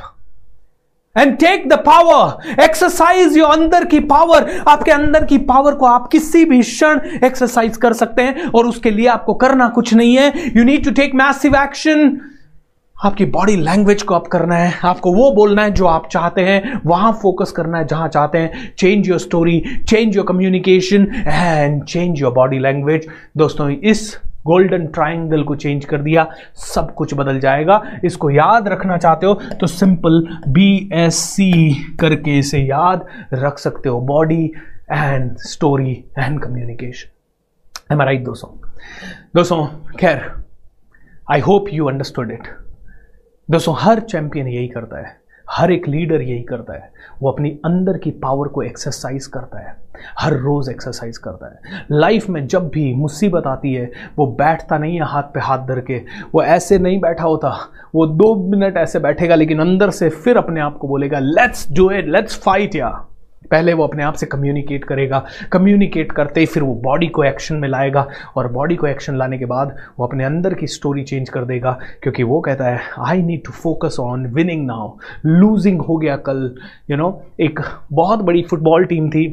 [1.15, 6.07] and take the power exercise your अंदर की पावर आपके अंदर की पावर को आप
[6.11, 10.51] किसी भी क्षण एक्सरसाइज कर सकते हैं और उसके लिए आपको करना कुछ नहीं है।
[10.57, 12.19] You need to take massive action
[12.95, 16.81] आपकी बॉडी लैंग्वेज को आप करना है। आपको वो बोलना है जो आप चाहते हैं।
[16.85, 22.21] वहाँ फोकस करना है जहाँ चाहते हैं। Change your story change your communication and change
[22.21, 23.07] your body language
[23.37, 28.97] दोस्तों, इस गोल्डन ट्राइंगल को चेंज कर दिया, सब कुछ बदल जाएगा। इसको याद रखना
[28.97, 34.43] चाहते हो तो सिंपल बी एस सी करके इसे याद रख सकते हो। Body
[34.91, 38.49] and story and communication am right दोस्तों?
[39.35, 39.65] दोस्तों,
[39.97, 40.31] खैर
[41.31, 42.47] I hope you understood it
[43.49, 46.91] दोस्तों, हर चैंपियन यही करता है। हर एक लीडर यही करता है।
[47.21, 49.77] वो अपनी अंदर की पावर को एक्सरसाइज करता है।
[50.19, 54.95] हर रोज़ एक्सरसाइज करता है। लाइफ में जब भी मुसीबत आती है, वो बैठता नहीं
[54.95, 56.01] है हाथ पे हाथ धर के।
[56.33, 57.57] वो ऐसे नहीं बैठा होता।
[57.95, 61.91] वो दो मिनट ऐसे बैठेगा, लेकिन अंदर से फिर अपने आप को बोलेगा let's do
[61.91, 63.07] it let's fight या
[63.55, 67.55] पहले वो अपने आप से कम्युनिकेट करेगा कम्युनिकेट करते ही फिर वो बॉडी को एक्शन
[67.55, 71.29] में लाएगा और बॉडी को एक्शन लाने के बाद वो अपने अंदर की स्टोरी चेंज
[71.29, 71.71] कर देगा
[72.03, 74.91] क्योंकि वो कहता है I need to focus on winning now
[75.25, 76.43] losing हो गया कल.
[76.89, 77.59] यू you नो know, एक
[77.93, 79.25] बहुत बड़ी फुटबॉल टीम थी।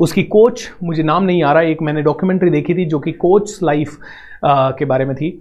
[0.00, 3.58] उसकी कोच मुझे नाम नहीं आ रहा एक मैंने डॉक्यूमेंट्री देखी थी जो कि कोच
[3.62, 3.98] लाइफ
[4.44, 5.36] के बारे में थी।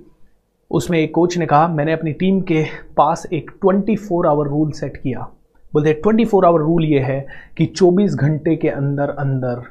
[0.72, 2.64] उसमें एक कोच ने कहा मैंने अपनी टीम के
[2.98, 5.28] पास एक 24 फोर आवर रूल सेट किया।
[5.74, 7.26] बोलते ट्वेंटी फोर आवर रूल ये है
[7.58, 9.62] कि 24 घंटे के अंदर अंदर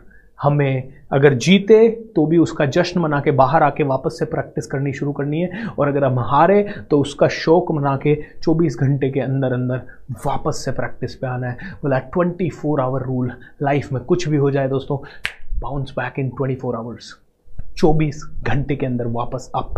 [0.42, 4.92] हमें अगर जीते तो भी उसका जश्न मना के बाहर आके वापस से प्रैक्टिस करनी
[4.92, 8.14] शुरू करनी है। और अगर हम हारे तो उसका शौक मना के
[8.46, 9.80] 24 घंटे के अंदर अंदर
[10.26, 13.32] वापस से प्रैक्टिस पे आना है। बोला 24 फोर आवर रूल
[13.62, 14.98] लाइफ में कुछ भी हो जाए दोस्तों
[15.60, 17.12] bounce back in 24 four hours
[17.78, 19.74] 24 घंटे के अंदर वापस अप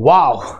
[0.00, 0.52] वाह